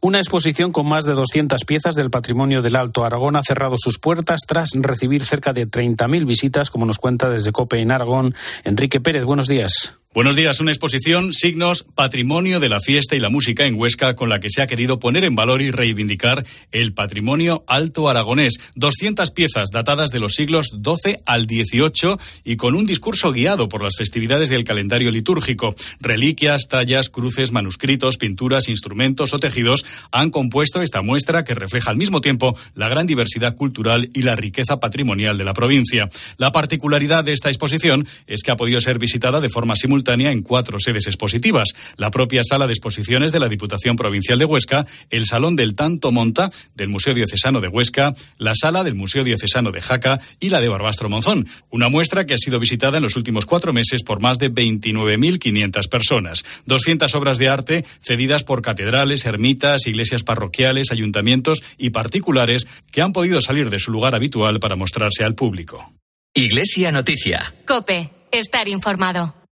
Una 0.00 0.18
exposición 0.18 0.72
con 0.72 0.86
más 0.86 1.04
de 1.04 1.14
200 1.14 1.64
piezas 1.64 1.94
del 1.94 2.10
patrimonio 2.10 2.62
del 2.62 2.76
Alto 2.76 3.04
Aragón 3.04 3.36
ha 3.36 3.42
cerrado 3.42 3.76
sus 3.78 3.98
puertas 3.98 4.42
tras 4.46 4.70
recibir 4.74 5.24
cerca 5.24 5.52
de 5.52 5.66
30.000 5.66 6.26
visitas, 6.26 6.70
como 6.70 6.86
nos 6.86 6.98
cuenta 6.98 7.28
desde 7.28 7.52
COPE 7.52 7.80
en 7.80 7.90
Aragón. 7.90 8.34
Enrique 8.64 9.00
Pérez, 9.00 9.24
buenos 9.24 9.48
días. 9.48 9.94
Buenos 10.14 10.36
días. 10.36 10.58
Una 10.60 10.70
exposición, 10.70 11.34
signos, 11.34 11.84
patrimonio 11.94 12.60
de 12.60 12.70
la 12.70 12.80
fiesta 12.80 13.14
y 13.14 13.20
la 13.20 13.28
música 13.28 13.66
en 13.66 13.74
Huesca, 13.74 14.16
con 14.16 14.30
la 14.30 14.40
que 14.40 14.48
se 14.48 14.62
ha 14.62 14.66
querido 14.66 14.98
poner 14.98 15.22
en 15.22 15.34
valor 15.34 15.60
y 15.60 15.70
reivindicar 15.70 16.46
el 16.72 16.94
patrimonio 16.94 17.62
alto 17.66 18.08
aragonés. 18.08 18.54
200 18.74 19.30
piezas 19.32 19.68
datadas 19.70 20.10
de 20.10 20.18
los 20.18 20.32
siglos 20.32 20.72
XII 20.82 21.18
al 21.26 21.42
XVIII 21.42 22.16
y 22.42 22.56
con 22.56 22.74
un 22.74 22.86
discurso 22.86 23.32
guiado 23.32 23.68
por 23.68 23.82
las 23.82 23.96
festividades 23.98 24.48
del 24.48 24.64
calendario 24.64 25.10
litúrgico. 25.10 25.74
Reliquias, 26.00 26.68
tallas, 26.70 27.10
cruces, 27.10 27.52
manuscritos, 27.52 28.16
pinturas, 28.16 28.70
instrumentos 28.70 29.34
o 29.34 29.38
tejidos 29.38 29.84
han 30.10 30.30
compuesto 30.30 30.80
esta 30.80 31.02
muestra 31.02 31.44
que 31.44 31.54
refleja 31.54 31.90
al 31.90 31.98
mismo 31.98 32.22
tiempo 32.22 32.56
la 32.74 32.88
gran 32.88 33.06
diversidad 33.06 33.56
cultural 33.56 34.08
y 34.14 34.22
la 34.22 34.36
riqueza 34.36 34.80
patrimonial 34.80 35.36
de 35.36 35.44
la 35.44 35.52
provincia. 35.52 36.08
La 36.38 36.50
particularidad 36.50 37.24
de 37.24 37.34
esta 37.34 37.50
exposición 37.50 38.08
es 38.26 38.42
que 38.42 38.50
ha 38.50 38.56
podido 38.56 38.80
ser 38.80 38.98
visitada 38.98 39.42
de 39.42 39.50
forma 39.50 39.76
simultánea 39.76 39.97
en 40.06 40.42
cuatro 40.42 40.78
sedes 40.78 41.06
expositivas. 41.06 41.68
La 41.96 42.10
propia 42.10 42.42
sala 42.44 42.66
de 42.66 42.72
exposiciones 42.72 43.32
de 43.32 43.40
la 43.40 43.48
Diputación 43.48 43.96
Provincial 43.96 44.38
de 44.38 44.44
Huesca, 44.44 44.86
el 45.10 45.26
Salón 45.26 45.56
del 45.56 45.74
Tanto 45.74 46.12
Monta 46.12 46.50
del 46.74 46.88
Museo 46.88 47.14
Diocesano 47.14 47.60
de 47.60 47.68
Huesca, 47.68 48.14
la 48.38 48.54
sala 48.54 48.84
del 48.84 48.94
Museo 48.94 49.24
Diocesano 49.24 49.70
de 49.70 49.80
Jaca 49.80 50.20
y 50.40 50.50
la 50.50 50.60
de 50.60 50.68
Barbastro 50.68 51.08
Monzón. 51.08 51.48
Una 51.70 51.88
muestra 51.88 52.26
que 52.26 52.34
ha 52.34 52.38
sido 52.38 52.58
visitada 52.58 52.98
en 52.98 53.02
los 53.02 53.16
últimos 53.16 53.44
cuatro 53.44 53.72
meses 53.72 54.02
por 54.02 54.20
más 54.20 54.38
de 54.38 54.52
29.500 54.52 55.88
personas. 55.88 56.44
200 56.66 57.14
obras 57.14 57.38
de 57.38 57.48
arte 57.48 57.84
cedidas 58.00 58.44
por 58.44 58.62
catedrales, 58.62 59.26
ermitas, 59.26 59.86
iglesias 59.86 60.22
parroquiales, 60.22 60.90
ayuntamientos 60.90 61.62
y 61.76 61.90
particulares 61.90 62.66
que 62.90 63.02
han 63.02 63.12
podido 63.12 63.40
salir 63.40 63.70
de 63.70 63.78
su 63.78 63.90
lugar 63.90 64.14
habitual 64.14 64.60
para 64.60 64.76
mostrarse 64.76 65.24
al 65.24 65.34
público. 65.34 65.92
Iglesia 66.34 66.92
Noticia. 66.92 67.54
Cope. 67.66 68.10
Estar 68.30 68.68
informado. 68.68 69.34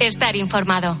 Estar 0.00 0.36
informado. 0.36 0.98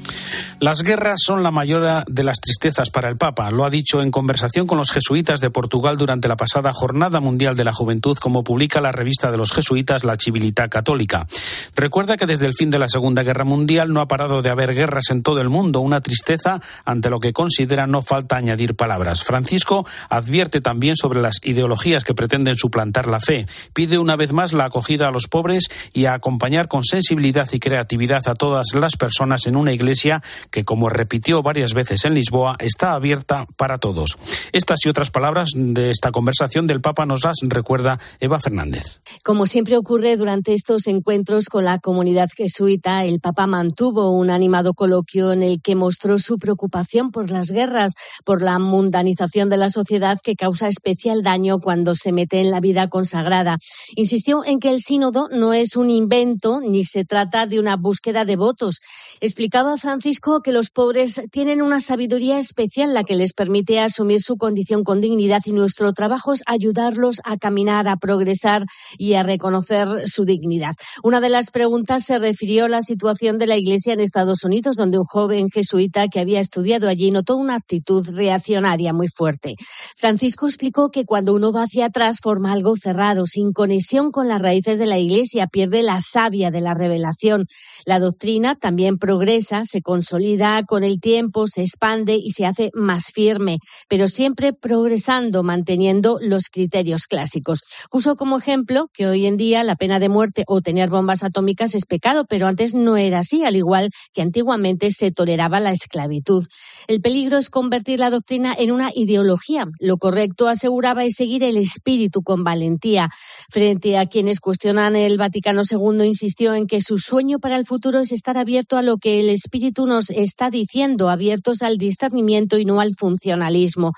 Las 0.60 0.82
guerras 0.84 1.20
son 1.24 1.42
la 1.42 1.50
mayor 1.50 2.04
de 2.06 2.22
las 2.22 2.38
tristezas 2.38 2.90
para 2.90 3.08
el 3.08 3.16
Papa. 3.16 3.50
Lo 3.50 3.64
ha 3.64 3.70
dicho 3.70 4.00
en 4.00 4.12
conversación 4.12 4.68
con 4.68 4.78
los 4.78 4.92
jesuitas 4.92 5.40
de 5.40 5.50
Portugal 5.50 5.96
durante 5.96 6.28
la 6.28 6.36
pasada 6.36 6.72
Jornada 6.72 7.18
Mundial 7.18 7.56
de 7.56 7.64
la 7.64 7.72
Juventud, 7.72 8.16
como 8.18 8.44
publica 8.44 8.80
la 8.80 8.92
revista 8.92 9.32
de 9.32 9.38
los 9.38 9.50
jesuitas 9.50 10.04
La 10.04 10.16
Civilità 10.16 10.68
Católica. 10.68 11.26
Recuerda 11.74 12.16
que 12.16 12.26
desde 12.26 12.46
el 12.46 12.54
fin 12.54 12.70
de 12.70 12.78
la 12.78 12.88
Segunda 12.88 13.24
Guerra 13.24 13.44
Mundial 13.44 13.92
no 13.92 14.00
ha 14.00 14.06
parado 14.06 14.40
de 14.40 14.50
haber 14.50 14.72
guerras 14.72 15.10
en 15.10 15.24
todo 15.24 15.40
el 15.40 15.48
mundo, 15.48 15.80
una 15.80 16.00
tristeza 16.00 16.60
ante 16.84 17.10
lo 17.10 17.18
que 17.18 17.32
considera 17.32 17.88
no 17.88 18.02
falta 18.02 18.36
añadir 18.36 18.76
palabras. 18.76 19.24
Francisco 19.24 19.84
advierte 20.10 20.60
también 20.60 20.94
sobre 20.96 21.20
las 21.20 21.40
ideologías 21.42 22.04
que 22.04 22.14
pretenden 22.14 22.56
suplantar 22.56 23.08
la 23.08 23.18
fe. 23.18 23.46
Pide 23.74 23.98
una 23.98 24.14
vez 24.14 24.32
más 24.32 24.52
la 24.52 24.66
acogida 24.66 25.08
a 25.08 25.10
los 25.10 25.26
pobres 25.26 25.64
y 25.92 26.04
a 26.04 26.14
acompañar 26.14 26.68
con 26.68 26.84
sensibilidad 26.84 27.48
y 27.52 27.58
creatividad 27.58 28.28
a 28.28 28.36
todas 28.36 28.68
las 28.74 28.81
personas 28.96 29.46
en 29.46 29.56
una 29.56 29.72
iglesia 29.72 30.22
que, 30.50 30.64
como 30.64 30.88
repitió 30.88 31.42
varias 31.42 31.74
veces 31.74 32.04
en 32.04 32.14
Lisboa, 32.14 32.56
está 32.58 32.92
abierta 32.92 33.46
para 33.56 33.78
todos. 33.78 34.18
Estas 34.52 34.84
y 34.84 34.88
otras 34.88 35.10
palabras 35.10 35.50
de 35.54 35.90
esta 35.90 36.10
conversación 36.10 36.66
del 36.66 36.80
Papa 36.80 37.06
nos 37.06 37.24
las 37.24 37.36
recuerda 37.42 38.00
Eva 38.20 38.40
Fernández. 38.40 39.00
Como 39.22 39.46
siempre 39.46 39.76
ocurre 39.76 40.16
durante 40.16 40.54
estos 40.54 40.86
encuentros 40.86 41.46
con 41.46 41.64
la 41.64 41.78
comunidad 41.78 42.28
jesuita, 42.36 43.04
el 43.04 43.20
Papa 43.20 43.46
mantuvo 43.46 44.10
un 44.10 44.30
animado 44.30 44.74
coloquio 44.74 45.32
en 45.32 45.42
el 45.42 45.62
que 45.62 45.76
mostró 45.76 46.18
su 46.18 46.38
preocupación 46.38 47.10
por 47.10 47.30
las 47.30 47.50
guerras, 47.50 47.92
por 48.24 48.42
la 48.42 48.58
mundanización 48.58 49.48
de 49.48 49.56
la 49.56 49.68
sociedad 49.68 50.18
que 50.22 50.34
causa 50.34 50.68
especial 50.68 51.22
daño 51.22 51.60
cuando 51.60 51.94
se 51.94 52.12
mete 52.12 52.40
en 52.40 52.50
la 52.50 52.60
vida 52.60 52.88
consagrada. 52.88 53.58
Insistió 53.94 54.44
en 54.44 54.58
que 54.58 54.70
el 54.70 54.80
sínodo 54.80 55.28
no 55.30 55.52
es 55.52 55.76
un 55.76 55.90
invento 55.90 56.60
ni 56.60 56.84
se 56.84 57.04
trata 57.04 57.46
de 57.46 57.58
una 57.58 57.76
búsqueda 57.76 58.24
de 58.24 58.36
votos. 58.36 58.71
muchos 58.72 59.11
Explicaba 59.24 59.76
Francisco 59.76 60.40
que 60.42 60.50
los 60.50 60.70
pobres 60.70 61.22
tienen 61.30 61.62
una 61.62 61.78
sabiduría 61.78 62.38
especial 62.38 62.92
la 62.92 63.04
que 63.04 63.14
les 63.14 63.32
permite 63.32 63.78
asumir 63.78 64.20
su 64.20 64.36
condición 64.36 64.82
con 64.82 65.00
dignidad 65.00 65.42
y 65.44 65.52
nuestro 65.52 65.92
trabajo 65.92 66.32
es 66.32 66.42
ayudarlos 66.44 67.20
a 67.22 67.36
caminar, 67.36 67.86
a 67.86 67.98
progresar 67.98 68.64
y 68.98 69.14
a 69.14 69.22
reconocer 69.22 70.08
su 70.08 70.24
dignidad. 70.24 70.72
Una 71.04 71.20
de 71.20 71.28
las 71.28 71.52
preguntas 71.52 72.04
se 72.04 72.18
refirió 72.18 72.64
a 72.64 72.68
la 72.68 72.82
situación 72.82 73.38
de 73.38 73.46
la 73.46 73.56
Iglesia 73.56 73.92
en 73.92 74.00
Estados 74.00 74.42
Unidos, 74.42 74.74
donde 74.74 74.98
un 74.98 75.04
joven 75.04 75.50
jesuita 75.50 76.08
que 76.08 76.18
había 76.18 76.40
estudiado 76.40 76.88
allí 76.88 77.12
notó 77.12 77.36
una 77.36 77.54
actitud 77.54 78.04
reaccionaria 78.16 78.92
muy 78.92 79.06
fuerte. 79.06 79.54
Francisco 79.96 80.48
explicó 80.48 80.90
que 80.90 81.04
cuando 81.04 81.32
uno 81.32 81.52
va 81.52 81.62
hacia 81.62 81.86
atrás 81.86 82.18
forma 82.20 82.50
algo 82.52 82.74
cerrado, 82.76 83.26
sin 83.26 83.52
conexión 83.52 84.10
con 84.10 84.26
las 84.26 84.42
raíces 84.42 84.80
de 84.80 84.86
la 84.86 84.98
Iglesia, 84.98 85.46
pierde 85.46 85.84
la 85.84 86.00
savia 86.00 86.50
de 86.50 86.60
la 86.60 86.74
revelación. 86.74 87.46
La 87.84 88.00
doctrina 88.00 88.56
también 88.56 88.98
progresa, 89.12 89.64
se 89.64 89.82
consolida 89.82 90.62
con 90.66 90.84
el 90.84 90.98
tiempo, 90.98 91.46
se 91.46 91.60
expande 91.60 92.14
y 92.14 92.30
se 92.30 92.46
hace 92.46 92.70
más 92.72 93.12
firme, 93.12 93.58
pero 93.86 94.08
siempre 94.08 94.54
progresando, 94.54 95.42
manteniendo 95.42 96.18
los 96.18 96.44
criterios 96.50 97.02
clásicos. 97.06 97.60
Puso 97.90 98.16
como 98.16 98.38
ejemplo 98.38 98.88
que 98.94 99.06
hoy 99.06 99.26
en 99.26 99.36
día 99.36 99.64
la 99.64 99.76
pena 99.76 99.98
de 99.98 100.08
muerte 100.08 100.44
o 100.46 100.62
tener 100.62 100.88
bombas 100.88 101.24
atómicas 101.24 101.74
es 101.74 101.84
pecado, 101.84 102.24
pero 102.26 102.46
antes 102.46 102.72
no 102.72 102.96
era 102.96 103.18
así, 103.18 103.44
al 103.44 103.54
igual 103.54 103.90
que 104.14 104.22
antiguamente 104.22 104.90
se 104.90 105.10
toleraba 105.10 105.60
la 105.60 105.72
esclavitud. 105.72 106.46
El 106.88 107.02
peligro 107.02 107.36
es 107.36 107.50
convertir 107.50 108.00
la 108.00 108.08
doctrina 108.08 108.54
en 108.56 108.72
una 108.72 108.90
ideología. 108.94 109.66
Lo 109.78 109.98
correcto, 109.98 110.48
aseguraba, 110.48 111.04
es 111.04 111.16
seguir 111.16 111.44
el 111.44 111.58
espíritu 111.58 112.22
con 112.22 112.44
valentía. 112.44 113.10
Frente 113.50 113.98
a 113.98 114.06
quienes 114.06 114.40
cuestionan 114.40 114.96
el 114.96 115.18
Vaticano 115.18 115.62
II, 115.70 116.06
insistió 116.06 116.54
en 116.54 116.66
que 116.66 116.80
su 116.80 116.96
sueño 116.96 117.38
para 117.40 117.56
el 117.56 117.66
futuro 117.66 118.00
es 118.00 118.10
estar 118.10 118.38
abierto 118.38 118.78
a 118.78 118.82
lo 118.82 118.96
que 119.02 119.20
el 119.20 119.28
espíritu 119.28 119.86
nos 119.86 120.08
está 120.10 120.48
diciendo, 120.48 121.10
abiertos 121.10 121.60
al 121.60 121.76
discernimiento 121.76 122.58
y 122.58 122.64
no 122.64 122.80
al 122.80 122.94
funcionalismo. 122.94 123.92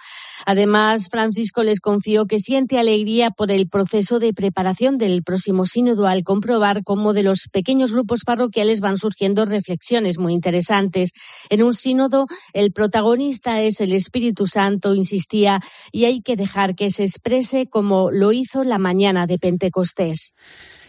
Además, 0.46 1.08
Francisco 1.10 1.62
les 1.62 1.78
confió 1.78 2.24
que 2.26 2.38
siente 2.38 2.78
alegría 2.78 3.30
por 3.30 3.50
el 3.50 3.68
proceso 3.68 4.18
de 4.18 4.32
preparación 4.32 4.98
del 4.98 5.22
próximo 5.22 5.66
sínodo 5.66 6.06
al 6.06 6.24
comprobar 6.24 6.82
cómo 6.82 7.12
de 7.12 7.22
los 7.22 7.48
pequeños 7.52 7.92
grupos 7.92 8.20
parroquiales 8.24 8.80
van 8.80 8.98
surgiendo 8.98 9.44
reflexiones 9.44 10.18
muy 10.18 10.32
interesantes. 10.32 11.12
En 11.50 11.62
un 11.62 11.74
sínodo, 11.74 12.26
el 12.54 12.72
protagonista 12.72 13.60
es 13.60 13.80
el 13.80 13.92
Espíritu 13.92 14.46
Santo, 14.46 14.94
insistía, 14.94 15.60
y 15.92 16.06
hay 16.06 16.22
que 16.22 16.36
dejar 16.36 16.74
que 16.74 16.90
se 16.90 17.04
exprese 17.04 17.66
como 17.66 18.10
lo 18.10 18.32
hizo 18.32 18.64
la 18.64 18.78
mañana 18.78 19.26
de 19.26 19.38
Pentecostés. 19.38 20.34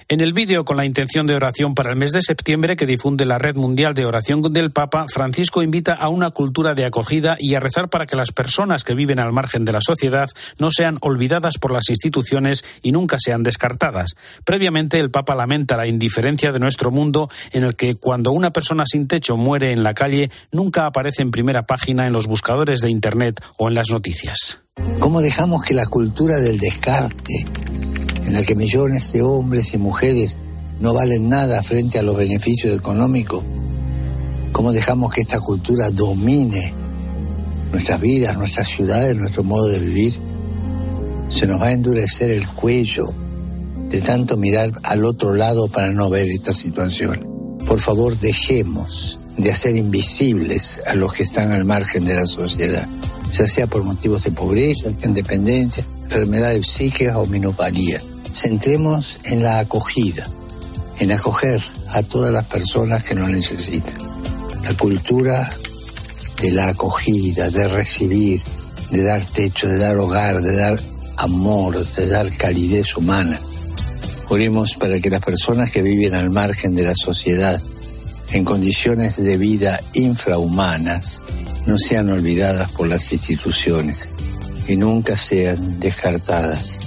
En 0.07 0.21
el 0.21 0.33
vídeo 0.33 0.65
con 0.65 0.77
la 0.77 0.85
intención 0.85 1.25
de 1.25 1.33
oración 1.33 1.73
para 1.73 1.89
el 1.89 1.95
mes 1.95 2.11
de 2.11 2.21
septiembre 2.21 2.77
que 2.77 2.85
difunde 2.85 3.25
la 3.25 3.39
Red 3.39 3.55
Mundial 3.55 3.95
de 3.95 4.05
Oración 4.05 4.43
del 4.53 4.69
Papa, 4.69 5.07
Francisco 5.11 5.63
invita 5.63 5.95
a 5.95 6.09
una 6.09 6.29
cultura 6.29 6.75
de 6.75 6.85
acogida 6.85 7.37
y 7.39 7.55
a 7.55 7.59
rezar 7.59 7.89
para 7.89 8.05
que 8.05 8.15
las 8.15 8.31
personas 8.31 8.83
que 8.83 8.93
viven 8.93 9.17
al 9.17 9.33
margen 9.33 9.65
de 9.65 9.71
la 9.71 9.81
sociedad 9.81 10.29
no 10.59 10.69
sean 10.69 10.99
olvidadas 11.01 11.57
por 11.57 11.71
las 11.71 11.89
instituciones 11.89 12.63
y 12.83 12.91
nunca 12.91 13.17
sean 13.17 13.41
descartadas. 13.41 14.11
Previamente, 14.43 14.99
el 14.99 15.09
Papa 15.09 15.33
lamenta 15.33 15.75
la 15.75 15.87
indiferencia 15.87 16.51
de 16.51 16.59
nuestro 16.59 16.91
mundo 16.91 17.27
en 17.51 17.63
el 17.63 17.75
que 17.75 17.95
cuando 17.95 18.31
una 18.31 18.51
persona 18.51 18.83
sin 18.85 19.07
techo 19.07 19.37
muere 19.37 19.71
en 19.71 19.81
la 19.81 19.95
calle 19.95 20.29
nunca 20.51 20.85
aparece 20.85 21.23
en 21.23 21.31
primera 21.31 21.63
página 21.63 22.05
en 22.05 22.13
los 22.13 22.27
buscadores 22.27 22.79
de 22.81 22.91
Internet 22.91 23.41
o 23.57 23.69
en 23.69 23.73
las 23.73 23.89
noticias. 23.89 24.59
¿Cómo 24.99 25.21
dejamos 25.21 25.63
que 25.63 25.73
la 25.73 25.87
cultura 25.87 26.37
del 26.37 26.59
descarte, 26.59 27.33
en 28.35 28.41
la 28.41 28.45
que 28.45 28.55
millones 28.55 29.13
de 29.13 29.21
hombres 29.21 29.73
y 29.73 29.77
mujeres 29.77 30.39
no 30.81 30.93
valen 30.93 31.29
nada 31.29 31.63
frente 31.63 31.99
a 31.99 32.01
los 32.01 32.17
beneficios 32.17 32.75
económicos, 32.75 33.45
cómo 34.51 34.73
dejamos 34.73 35.13
que 35.13 35.21
esta 35.21 35.39
cultura 35.39 35.89
domine 35.89 36.73
nuestras 37.71 38.01
vidas, 38.01 38.37
nuestras 38.37 38.67
ciudades, 38.67 39.15
nuestro 39.15 39.45
modo 39.45 39.69
de 39.69 39.79
vivir, 39.79 40.19
se 41.29 41.47
nos 41.47 41.61
va 41.61 41.67
a 41.67 41.71
endurecer 41.71 42.29
el 42.29 42.45
cuello 42.45 43.13
de 43.89 44.01
tanto 44.01 44.35
mirar 44.35 44.69
al 44.83 45.05
otro 45.05 45.33
lado 45.33 45.69
para 45.69 45.93
no 45.93 46.09
ver 46.09 46.27
esta 46.27 46.53
situación. 46.53 47.25
Por 47.65 47.79
favor, 47.79 48.19
dejemos 48.19 49.17
de 49.37 49.49
hacer 49.49 49.77
invisibles 49.77 50.81
a 50.85 50.95
los 50.95 51.13
que 51.13 51.23
están 51.23 51.53
al 51.53 51.63
margen 51.63 52.03
de 52.03 52.15
la 52.15 52.25
sociedad, 52.25 52.85
ya 53.31 53.47
sea 53.47 53.67
por 53.67 53.85
motivos 53.85 54.25
de 54.25 54.31
pobreza, 54.31 54.89
independencia, 55.05 55.85
enfermedades 56.03 56.67
psíquicas 56.67 57.15
o 57.15 57.25
minopalía. 57.27 58.01
Centremos 58.35 59.19
en 59.23 59.41
la 59.41 59.59
acogida, 59.59 60.27
en 60.99 61.13
acoger 61.13 61.61
a 61.93 62.03
todas 62.03 62.33
las 62.33 62.45
personas 62.45 63.01
que 63.01 63.15
lo 63.15 63.29
necesitan. 63.29 63.93
La 64.61 64.75
cultura 64.75 65.49
de 66.41 66.51
la 66.51 66.67
acogida, 66.67 67.49
de 67.49 67.69
recibir, 67.69 68.43
de 68.91 69.03
dar 69.03 69.23
techo, 69.23 69.69
de 69.69 69.77
dar 69.77 69.95
hogar, 69.95 70.41
de 70.41 70.53
dar 70.53 70.83
amor, 71.15 71.81
de 71.95 72.07
dar 72.07 72.29
calidez 72.35 72.97
humana. 72.97 73.39
Oremos 74.27 74.73
para 74.73 74.99
que 74.99 75.09
las 75.09 75.21
personas 75.21 75.71
que 75.71 75.81
viven 75.81 76.13
al 76.13 76.29
margen 76.29 76.75
de 76.75 76.83
la 76.83 76.95
sociedad, 76.95 77.61
en 78.31 78.43
condiciones 78.43 79.15
de 79.15 79.37
vida 79.37 79.79
infrahumanas, 79.93 81.21
no 81.65 81.77
sean 81.77 82.09
olvidadas 82.09 82.69
por 82.71 82.87
las 82.87 83.13
instituciones 83.13 84.09
y 84.67 84.75
nunca 84.75 85.15
sean 85.15 85.79
descartadas. 85.79 86.79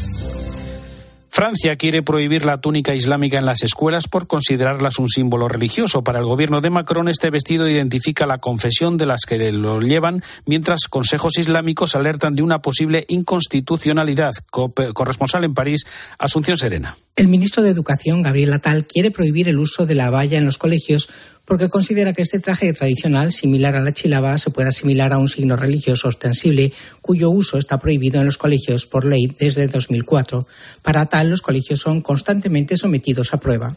Francia 1.39 1.77
quiere 1.77 2.03
prohibir 2.03 2.45
la 2.45 2.59
túnica 2.59 2.97
islámica 2.97 3.39
en 3.39 3.47
las 3.47 3.63
escuelas 3.63 4.09
por 4.09 4.27
considerarlas 4.27 4.99
un 4.99 5.09
símbolo 5.09 5.47
religioso. 5.47 6.03
Para 6.03 6.19
el 6.19 6.25
gobierno 6.25 6.61
de 6.61 6.69
Macron, 6.69 7.09
este 7.09 7.31
vestido 7.31 7.69
identifica 7.69 8.27
la 8.27 8.39
confesión 8.39 8.97
de 8.97 9.07
las 9.07 9.21
que 9.21 9.53
lo 9.53 9.81
llevan, 9.81 10.25
mientras 10.47 10.89
consejos 10.91 11.39
islámicos 11.39 11.95
alertan 11.95 12.35
de 12.35 12.43
una 12.43 12.61
posible 12.61 13.05
inconstitucionalidad. 13.07 14.35
Corresponsal 14.51 15.45
en 15.45 15.55
París, 15.55 15.87
Asunción 16.19 16.59
Serena. 16.59 16.97
El 17.15 17.29
ministro 17.29 17.63
de 17.63 17.71
Educación, 17.71 18.23
Gabriel 18.23 18.53
Attal, 18.53 18.85
quiere 18.85 19.13
prohibir 19.13 19.49
el 19.49 19.61
uso 19.61 19.87
de 19.87 19.95
la 19.95 20.11
valla 20.11 20.39
en 20.39 20.45
los 20.45 20.59
colegios 20.59 21.09
porque 21.49 21.71
considera 21.71 22.13
que 22.13 22.21
este 22.21 22.41
traje 22.41 22.75
tradicional, 22.75 23.33
similar 23.33 23.75
a 23.75 23.81
la 23.81 23.93
chilaba, 23.93 24.37
se 24.37 24.51
puede 24.51 24.69
asimilar 24.69 25.15
a 25.15 25.19
un 25.19 25.31
signo 25.31 25.57
religioso 25.57 26.09
ostensible, 26.09 26.75
cuyo 27.01 27.31
uso 27.31 27.57
está 27.57 27.79
prohibido 27.79 28.21
en 28.21 28.27
los 28.27 28.37
colegios 28.37 28.85
por 28.85 29.07
ley 29.07 29.35
desde 29.41 29.67
2004. 29.67 30.47
Para 30.83 31.07
tal, 31.07 31.31
los 31.31 31.41
colegios 31.41 31.81
son 31.81 32.03
constantemente 32.03 32.77
sometidos 32.77 33.33
a 33.33 33.39
prueba. 33.39 33.73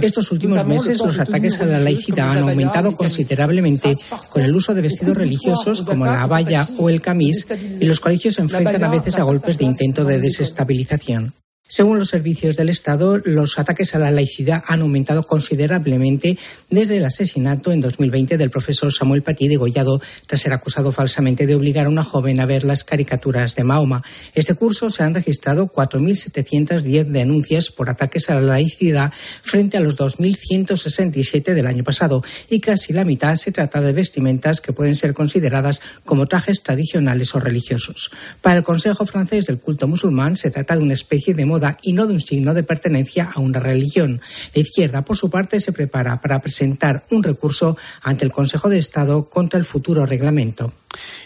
Estos 0.00 0.30
últimos 0.30 0.64
meses, 0.64 1.00
los 1.00 1.18
ataques 1.18 1.58
a 1.58 1.64
la 1.64 1.80
laicidad 1.80 2.30
han 2.30 2.48
aumentado 2.48 2.94
considerablemente 2.94 3.96
con 4.30 4.42
el 4.42 4.54
uso 4.54 4.74
de 4.74 4.82
vestidos 4.82 5.16
religiosos 5.16 5.82
como 5.82 6.06
la 6.06 6.22
abaya 6.22 6.68
o 6.78 6.88
el 6.88 7.02
camis, 7.02 7.48
y 7.80 7.84
los 7.84 7.98
colegios 7.98 8.34
se 8.34 8.42
enfrentan 8.42 8.84
a 8.84 8.88
veces 8.88 9.18
a 9.18 9.24
golpes 9.24 9.58
de 9.58 9.64
intento 9.64 10.04
de 10.04 10.20
desestabilización. 10.20 11.34
Según 11.66 11.98
los 11.98 12.08
servicios 12.08 12.58
del 12.58 12.68
Estado, 12.68 13.16
los 13.24 13.58
ataques 13.58 13.94
a 13.94 13.98
la 13.98 14.10
laicidad 14.10 14.62
han 14.68 14.82
aumentado 14.82 15.22
considerablemente 15.22 16.36
desde 16.68 16.98
el 16.98 17.06
asesinato 17.06 17.72
en 17.72 17.80
2020 17.80 18.36
del 18.36 18.50
profesor 18.50 18.92
Samuel 18.92 19.22
Paty 19.22 19.48
degollado 19.48 19.98
tras 20.26 20.42
ser 20.42 20.52
acusado 20.52 20.92
falsamente 20.92 21.46
de 21.46 21.54
obligar 21.54 21.86
a 21.86 21.88
una 21.88 22.04
joven 22.04 22.38
a 22.38 22.44
ver 22.44 22.64
las 22.64 22.84
caricaturas 22.84 23.54
de 23.54 23.64
Mahoma. 23.64 24.02
Este 24.34 24.54
curso 24.54 24.90
se 24.90 25.04
han 25.04 25.14
registrado 25.14 25.66
4.710 25.66 27.06
denuncias 27.06 27.70
por 27.70 27.88
ataques 27.88 28.28
a 28.28 28.34
la 28.34 28.42
laicidad 28.42 29.10
frente 29.42 29.78
a 29.78 29.80
los 29.80 29.98
2.167 29.98 31.54
del 31.54 31.66
año 31.66 31.82
pasado 31.82 32.22
y 32.50 32.60
casi 32.60 32.92
la 32.92 33.06
mitad 33.06 33.36
se 33.36 33.52
trata 33.52 33.80
de 33.80 33.94
vestimentas 33.94 34.60
que 34.60 34.74
pueden 34.74 34.94
ser 34.94 35.14
consideradas 35.14 35.80
como 36.04 36.26
trajes 36.26 36.62
tradicionales 36.62 37.34
o 37.34 37.40
religiosos. 37.40 38.10
Para 38.42 38.58
el 38.58 38.62
Consejo 38.62 39.06
francés 39.06 39.46
del 39.46 39.60
culto 39.60 39.88
musulmán 39.88 40.36
se 40.36 40.50
trata 40.50 40.76
de 40.76 40.82
una 40.82 40.92
especie 40.92 41.32
de 41.32 41.53
y 41.82 41.92
no 41.92 42.06
de 42.06 42.14
un 42.14 42.20
signo 42.20 42.54
de 42.54 42.62
pertenencia 42.62 43.30
a 43.34 43.40
una 43.40 43.60
religión. 43.60 44.20
La 44.54 44.62
izquierda, 44.62 45.02
por 45.02 45.16
su 45.16 45.30
parte, 45.30 45.60
se 45.60 45.72
prepara 45.72 46.20
para 46.20 46.40
presentar 46.40 47.04
un 47.10 47.22
recurso 47.22 47.76
ante 48.02 48.24
el 48.24 48.32
Consejo 48.32 48.68
de 48.68 48.78
Estado 48.78 49.28
contra 49.28 49.58
el 49.58 49.64
futuro 49.64 50.06
reglamento. 50.06 50.72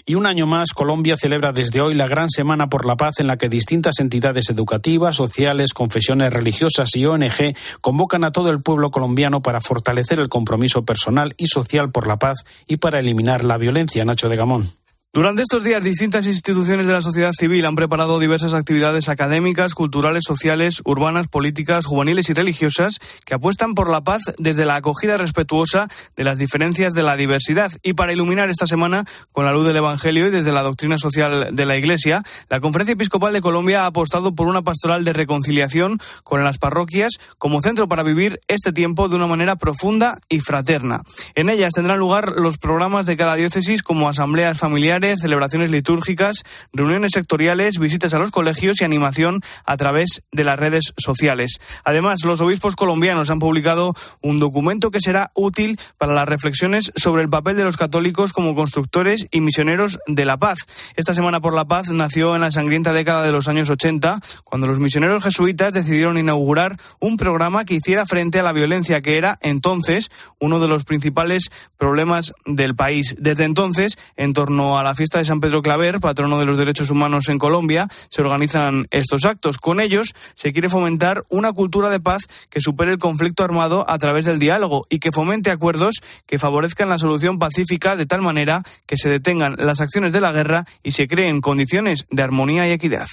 Y 0.06 0.14
un 0.14 0.26
año 0.26 0.46
más, 0.46 0.72
Colombia 0.72 1.16
celebra 1.16 1.52
desde 1.52 1.80
hoy 1.80 1.94
la 1.94 2.08
Gran 2.08 2.30
Semana 2.30 2.68
por 2.68 2.86
la 2.86 2.96
Paz 2.96 3.20
en 3.20 3.26
la 3.26 3.36
que 3.36 3.48
distintas 3.48 3.98
entidades 4.00 4.48
educativas, 4.48 5.16
sociales, 5.16 5.74
confesiones 5.74 6.32
religiosas 6.32 6.94
y 6.94 7.04
ONG 7.04 7.54
convocan 7.80 8.24
a 8.24 8.32
todo 8.32 8.50
el 8.50 8.62
pueblo 8.62 8.90
colombiano 8.90 9.42
para 9.42 9.60
fortalecer 9.60 10.20
el 10.20 10.28
compromiso 10.28 10.84
personal 10.84 11.34
y 11.36 11.48
social 11.48 11.90
por 11.90 12.06
la 12.06 12.16
paz 12.16 12.44
y 12.66 12.78
para 12.78 13.00
eliminar 13.00 13.44
la 13.44 13.58
violencia. 13.58 14.04
Nacho 14.04 14.28
de 14.28 14.36
Gamón. 14.36 14.77
Durante 15.14 15.40
estos 15.40 15.64
días, 15.64 15.82
distintas 15.82 16.26
instituciones 16.26 16.86
de 16.86 16.92
la 16.92 17.00
sociedad 17.00 17.32
civil 17.32 17.64
han 17.64 17.74
preparado 17.74 18.18
diversas 18.18 18.52
actividades 18.52 19.08
académicas, 19.08 19.72
culturales, 19.72 20.24
sociales, 20.26 20.82
urbanas, 20.84 21.28
políticas, 21.28 21.86
juveniles 21.86 22.28
y 22.28 22.34
religiosas 22.34 22.98
que 23.24 23.32
apuestan 23.32 23.74
por 23.74 23.88
la 23.88 24.02
paz 24.02 24.20
desde 24.36 24.66
la 24.66 24.76
acogida 24.76 25.16
respetuosa 25.16 25.88
de 26.14 26.24
las 26.24 26.36
diferencias 26.36 26.92
de 26.92 27.02
la 27.02 27.16
diversidad. 27.16 27.72
Y 27.82 27.94
para 27.94 28.12
iluminar 28.12 28.50
esta 28.50 28.66
semana 28.66 29.06
con 29.32 29.46
la 29.46 29.52
luz 29.52 29.66
del 29.66 29.76
Evangelio 29.76 30.26
y 30.26 30.30
desde 30.30 30.52
la 30.52 30.62
doctrina 30.62 30.98
social 30.98 31.56
de 31.56 31.64
la 31.64 31.78
Iglesia, 31.78 32.22
la 32.50 32.60
Conferencia 32.60 32.92
Episcopal 32.92 33.32
de 33.32 33.40
Colombia 33.40 33.84
ha 33.84 33.86
apostado 33.86 34.34
por 34.34 34.46
una 34.46 34.60
pastoral 34.60 35.04
de 35.04 35.14
reconciliación 35.14 35.96
con 36.22 36.44
las 36.44 36.58
parroquias 36.58 37.14
como 37.38 37.62
centro 37.62 37.88
para 37.88 38.02
vivir 38.02 38.40
este 38.46 38.74
tiempo 38.74 39.08
de 39.08 39.16
una 39.16 39.26
manera 39.26 39.56
profunda 39.56 40.18
y 40.28 40.40
fraterna. 40.40 41.00
En 41.34 41.48
ellas 41.48 41.72
tendrán 41.72 41.98
lugar 41.98 42.32
los 42.32 42.58
programas 42.58 43.06
de 43.06 43.16
cada 43.16 43.36
diócesis 43.36 43.82
como 43.82 44.10
asambleas 44.10 44.58
familiares, 44.58 44.97
celebraciones 45.16 45.70
litúrgicas, 45.70 46.42
reuniones 46.72 47.12
sectoriales, 47.12 47.78
visitas 47.78 48.14
a 48.14 48.18
los 48.18 48.30
colegios 48.30 48.80
y 48.80 48.84
animación 48.84 49.40
a 49.64 49.76
través 49.76 50.22
de 50.32 50.44
las 50.44 50.58
redes 50.58 50.92
sociales. 50.96 51.58
Además, 51.84 52.20
los 52.24 52.40
obispos 52.40 52.76
colombianos 52.76 53.30
han 53.30 53.38
publicado 53.38 53.94
un 54.20 54.38
documento 54.38 54.90
que 54.90 55.00
será 55.00 55.30
útil 55.34 55.78
para 55.96 56.14
las 56.14 56.28
reflexiones 56.28 56.92
sobre 56.96 57.22
el 57.22 57.28
papel 57.28 57.56
de 57.56 57.64
los 57.64 57.76
católicos 57.76 58.32
como 58.32 58.54
constructores 58.54 59.26
y 59.30 59.40
misioneros 59.40 59.98
de 60.06 60.24
la 60.24 60.37
paz. 60.37 60.58
Esta 60.96 61.14
Semana 61.14 61.40
por 61.40 61.54
la 61.54 61.66
Paz 61.66 61.90
nació 61.90 62.34
en 62.34 62.40
la 62.40 62.50
sangrienta 62.50 62.92
década 62.92 63.22
de 63.24 63.32
los 63.32 63.48
años 63.48 63.70
80, 63.70 64.20
cuando 64.44 64.66
los 64.66 64.78
misioneros 64.78 65.24
jesuitas 65.24 65.72
decidieron 65.72 66.18
inaugurar 66.18 66.76
un 67.00 67.16
programa 67.16 67.64
que 67.64 67.74
hiciera 67.74 68.06
frente 68.06 68.40
a 68.40 68.42
la 68.42 68.52
violencia 68.52 69.00
que 69.00 69.16
era 69.16 69.38
entonces 69.42 70.11
uno 70.38 70.61
de 70.61 70.68
los 70.68 70.84
principales 70.84 71.50
problemas 71.76 72.32
del 72.46 72.74
país. 72.74 73.16
Desde 73.18 73.44
entonces, 73.44 73.96
en 74.16 74.32
torno 74.32 74.78
a 74.78 74.82
la 74.82 74.88
fiesta 74.94 75.18
de 75.18 75.24
San 75.24 75.40
Pedro 75.40 75.62
Claver, 75.62 76.01
patrono 76.01 76.38
de 76.38 76.46
los 76.46 76.59
derechos 76.59 76.90
humanos 76.90 77.29
en 77.29 77.38
Colombia, 77.38 77.88
se 78.09 78.22
organizan 78.22 78.87
estos 78.90 79.24
actos. 79.24 79.59
Con 79.59 79.81
ellos 79.81 80.14
se 80.35 80.53
quiere 80.53 80.68
fomentar 80.68 81.24
una 81.29 81.53
cultura 81.53 81.90
de 81.90 82.01
paz 82.01 82.22
que 82.51 82.61
supere 82.61 82.92
el 82.92 82.98
conflicto 82.98 83.44
armado 83.44 83.85
a 83.88 83.98
través 83.98 84.24
del 84.24 84.38
diálogo 84.38 84.83
y 84.88 84.98
que 84.98 85.12
fomente 85.12 85.51
acuerdos 85.51 85.96
que 86.27 86.38
favorezcan 86.38 86.88
la 86.88 86.98
solución 86.98 87.38
pacífica 87.38 87.96
de 87.96 88.07
tal 88.07 88.22
manera 88.22 88.62
que 88.87 88.96
se 88.96 89.09
detengan 89.09 89.57
las 89.59 89.81
acciones 89.81 90.12
de 90.12 90.20
la 90.20 90.33
guerra 90.33 90.64
y 90.83 90.92
se 90.92 91.09
creen 91.09 91.40
condiciones 91.40 92.07
de 92.11 92.22
armonía 92.22 92.68
y 92.68 92.72
equidad. 92.72 93.09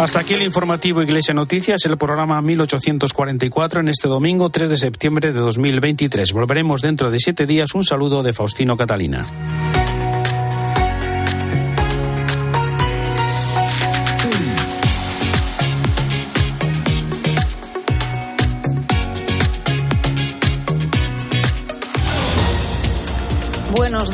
Hasta 0.00 0.20
aquí 0.20 0.32
el 0.32 0.40
informativo 0.40 1.02
Iglesia 1.02 1.34
Noticias, 1.34 1.84
el 1.84 1.98
programa 1.98 2.40
1844 2.40 3.80
en 3.80 3.88
este 3.90 4.08
domingo 4.08 4.48
3 4.48 4.70
de 4.70 4.76
septiembre 4.78 5.30
de 5.30 5.38
2023. 5.38 6.32
Volveremos 6.32 6.80
dentro 6.80 7.10
de 7.10 7.18
siete 7.18 7.46
días. 7.46 7.74
Un 7.74 7.84
saludo 7.84 8.22
de 8.22 8.32
Faustino 8.32 8.78
Catalina. 8.78 9.20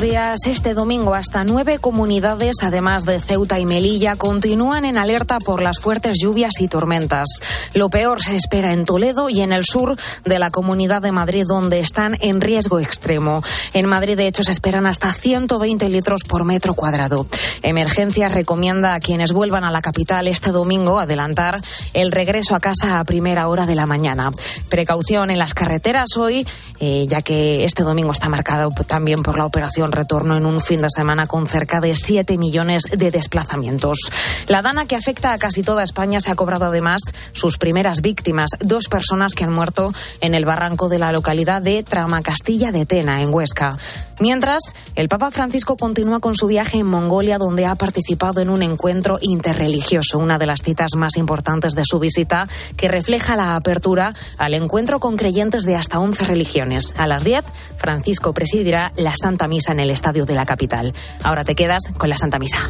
Días. 0.01 0.45
Este 0.45 0.75
domingo 0.75 1.15
hasta 1.15 1.43
nueve 1.43 1.79
comunidades, 1.79 2.57
además 2.61 3.03
de 3.03 3.19
Ceuta 3.19 3.59
y 3.59 3.65
Melilla, 3.65 4.15
continúan 4.15 4.85
en 4.85 4.97
alerta 4.97 5.39
por 5.39 5.63
las 5.63 5.79
fuertes 5.79 6.17
lluvias 6.21 6.59
y 6.59 6.67
tormentas. 6.67 7.27
Lo 7.73 7.89
peor 7.89 8.21
se 8.21 8.35
espera 8.35 8.73
en 8.73 8.85
Toledo 8.85 9.29
y 9.29 9.41
en 9.41 9.51
el 9.51 9.65
sur 9.65 9.95
de 10.23 10.39
la 10.39 10.51
Comunidad 10.51 11.01
de 11.01 11.11
Madrid, 11.11 11.45
donde 11.47 11.79
están 11.79 12.15
en 12.21 12.41
riesgo 12.41 12.79
extremo. 12.79 13.41
En 13.73 13.87
Madrid, 13.87 14.15
de 14.17 14.27
hecho, 14.27 14.43
se 14.43 14.51
esperan 14.51 14.85
hasta 14.85 15.11
120 15.11 15.89
litros 15.89 16.21
por 16.23 16.43
metro 16.43 16.75
cuadrado. 16.75 17.25
Emergencias 17.63 18.35
recomienda 18.35 18.93
a 18.93 18.99
quienes 18.99 19.31
vuelvan 19.31 19.63
a 19.63 19.71
la 19.71 19.81
capital 19.81 20.27
este 20.27 20.51
domingo 20.51 20.99
adelantar 20.99 21.59
el 21.93 22.11
regreso 22.11 22.55
a 22.55 22.59
casa 22.59 22.99
a 22.99 23.03
primera 23.03 23.47
hora 23.47 23.65
de 23.65 23.75
la 23.75 23.87
mañana. 23.87 24.29
Precaución 24.69 25.31
en 25.31 25.39
las 25.39 25.55
carreteras 25.55 26.17
hoy, 26.17 26.45
eh, 26.79 27.07
ya 27.09 27.21
que 27.23 27.63
este 27.63 27.83
domingo 27.83 28.11
está 28.11 28.29
marcado 28.29 28.69
también 28.85 29.23
por 29.23 29.37
la 29.37 29.45
operación 29.45 29.86
retorno 29.91 30.35
en 30.35 30.45
un 30.45 30.61
fin 30.61 30.81
de 30.81 30.89
semana 30.89 31.27
con 31.27 31.47
cerca 31.47 31.79
de 31.79 31.95
7 31.95 32.37
millones 32.37 32.83
de 32.91 33.11
desplazamientos. 33.11 33.97
La 34.47 34.61
dana 34.61 34.85
que 34.85 34.95
afecta 34.95 35.33
a 35.33 35.37
casi 35.37 35.63
toda 35.63 35.83
España 35.83 36.19
se 36.19 36.31
ha 36.31 36.35
cobrado 36.35 36.65
además 36.65 37.01
sus 37.33 37.57
primeras 37.57 38.01
víctimas, 38.01 38.51
dos 38.59 38.87
personas 38.87 39.33
que 39.33 39.43
han 39.43 39.53
muerto 39.53 39.93
en 40.21 40.33
el 40.33 40.45
barranco 40.45 40.89
de 40.89 40.99
la 40.99 41.11
localidad 41.11 41.61
de 41.61 41.83
Tramacastilla 41.83 42.71
de 42.71 42.85
Tena, 42.85 43.21
en 43.21 43.33
Huesca. 43.33 43.77
Mientras, 44.19 44.73
el 44.95 45.09
Papa 45.09 45.29
Francisco 45.29 45.77
continúa 45.77 46.19
con 46.19 46.33
su 46.35 46.47
viaje 46.47 46.79
en 46.79 46.87
Mongolia, 46.87 47.37
donde 47.37 47.67
ha 47.67 47.75
participado 47.75 48.41
en 48.41 48.49
un 48.49 48.63
encuentro 48.63 49.19
interreligioso, 49.21 50.17
una 50.17 50.39
de 50.39 50.47
las 50.47 50.63
citas 50.63 50.95
más 50.95 51.17
importantes 51.17 51.73
de 51.73 51.83
su 51.85 51.99
visita, 51.99 52.47
que 52.75 52.87
refleja 52.87 53.35
la 53.35 53.55
apertura 53.55 54.15
al 54.39 54.55
encuentro 54.55 54.99
con 54.99 55.17
creyentes 55.17 55.63
de 55.63 55.75
hasta 55.75 55.99
11 55.99 56.25
religiones. 56.25 56.95
A 56.97 57.05
las 57.05 57.23
10, 57.23 57.45
Francisco 57.77 58.33
presidirá 58.33 58.91
la 58.95 59.13
Santa 59.15 59.47
Misa 59.47 59.75
en 59.77 59.81
el 59.81 59.91
estadio 59.91 60.25
de 60.25 60.33
la 60.33 60.45
capital. 60.45 60.93
Ahora 61.23 61.43
te 61.43 61.53
quedas 61.53 61.91
con 61.97 62.09
la 62.09 62.17
Santa 62.17 62.39
Misa. 62.39 62.67